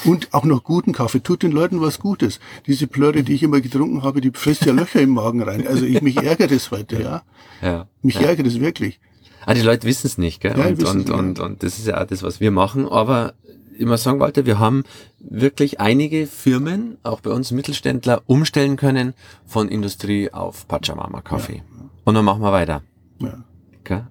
Und 0.06 0.34
auch 0.34 0.46
noch 0.46 0.64
guten 0.64 0.94
Kaffee. 0.94 1.20
Tut 1.22 1.44
den 1.44 1.52
Leuten 1.52 1.82
was 1.82 2.00
Gutes. 2.00 2.40
Diese 2.68 2.88
Plörre, 2.88 3.24
die 3.24 3.34
ich 3.34 3.44
immer 3.44 3.62
getrunken 3.62 4.04
habe, 4.04 4.22
die 4.22 4.32
frisst 4.32 4.66
ja 4.66 4.74
Löcher 4.74 5.02
im 5.02 5.12
Magen 5.12 5.42
rein. 5.42 5.68
Also 5.68 5.86
ich 5.86 6.02
mich 6.02 6.18
ärgert 6.18 6.52
das 6.52 6.72
heute, 6.72 7.02
ja. 7.02 7.24
ja. 7.62 7.88
Mich 8.02 8.16
ja. 8.16 8.22
ärgert 8.22 8.48
es 8.48 8.60
wirklich. 8.60 9.00
Ah, 9.46 9.54
die 9.54 9.62
Leute 9.62 9.88
wissen 9.88 10.08
es 10.08 10.18
nicht, 10.18 10.42
gell? 10.42 10.58
Ja, 10.58 10.68
und, 10.68 10.84
und, 10.84 11.10
und, 11.10 11.40
und 11.40 11.64
das 11.64 11.80
ist 11.80 11.88
ja 11.88 12.02
auch 12.02 12.06
das, 12.06 12.24
was 12.24 12.40
wir 12.40 12.52
machen. 12.52 12.88
Aber 12.88 13.34
ich 13.78 13.86
muss 13.86 14.04
sagen, 14.04 14.20
Walter, 14.20 14.46
wir 14.46 14.60
haben 14.60 14.84
wirklich 15.20 15.80
einige 15.80 16.28
Firmen, 16.28 16.98
auch 17.04 17.22
bei 17.22 17.32
uns 17.32 17.52
Mittelständler, 17.52 18.22
umstellen 18.26 18.76
können 18.76 19.14
von 19.46 19.70
Industrie 19.70 20.32
auf 20.32 20.68
Pachamama 20.68 21.22
Kaffee. 21.22 21.56
Ja. 21.56 21.90
Und 22.04 22.16
dann 22.16 22.26
machen 22.26 22.42
wir 22.42 22.52
weiter. 22.52 22.84
Ja. 23.20 23.44
Okay. 23.80 24.02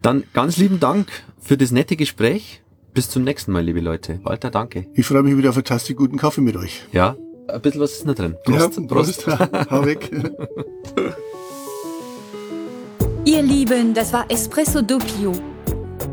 Dann 0.00 0.24
ganz 0.32 0.56
lieben 0.56 0.80
Dank 0.80 1.08
für 1.40 1.56
das 1.56 1.72
nette 1.72 1.96
Gespräch. 1.96 2.62
Bis 2.94 3.10
zum 3.10 3.24
nächsten 3.24 3.50
Mal, 3.50 3.64
liebe 3.64 3.80
Leute. 3.80 4.20
Walter, 4.22 4.50
danke. 4.52 4.86
Ich 4.94 5.04
freue 5.04 5.24
mich 5.24 5.36
wieder 5.36 5.50
auf 5.50 5.56
einen 5.56 5.64
fantastisch 5.64 5.96
guten 5.96 6.16
Kaffee 6.16 6.40
mit 6.42 6.56
euch. 6.56 6.84
Ja, 6.92 7.16
ein 7.48 7.60
bisschen 7.60 7.80
was 7.80 7.92
ist 7.92 8.06
noch 8.06 8.14
drin. 8.14 8.36
Prost. 8.44 8.76
Ja, 8.76 8.86
Prost. 8.86 9.24
Prost. 9.24 9.70
Hau 9.70 9.84
weg. 9.84 10.10
Ihr 13.24 13.42
Lieben, 13.42 13.94
das 13.94 14.12
war 14.12 14.30
Espresso 14.30 14.80
Doppio. 14.80 15.32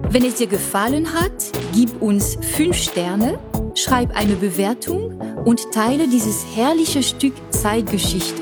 Wenn 0.10 0.26
es 0.26 0.36
dir 0.36 0.48
gefallen 0.48 1.13
hat, 1.13 1.52
gib 1.72 2.02
uns 2.02 2.38
5 2.56 2.76
Sterne, 2.76 3.38
schreib 3.76 4.15
eine 4.17 4.34
Bewertung 4.34 5.22
und 5.46 5.72
teile 5.72 6.08
dieses 6.08 6.44
herrliche 6.56 7.04
Stück 7.04 7.34
Zeitgeschichte. 7.52 8.41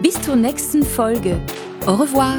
Bis 0.00 0.20
zur 0.22 0.36
nächsten 0.36 0.84
Folge. 0.84 1.40
Au 1.86 1.94
revoir. 1.94 2.36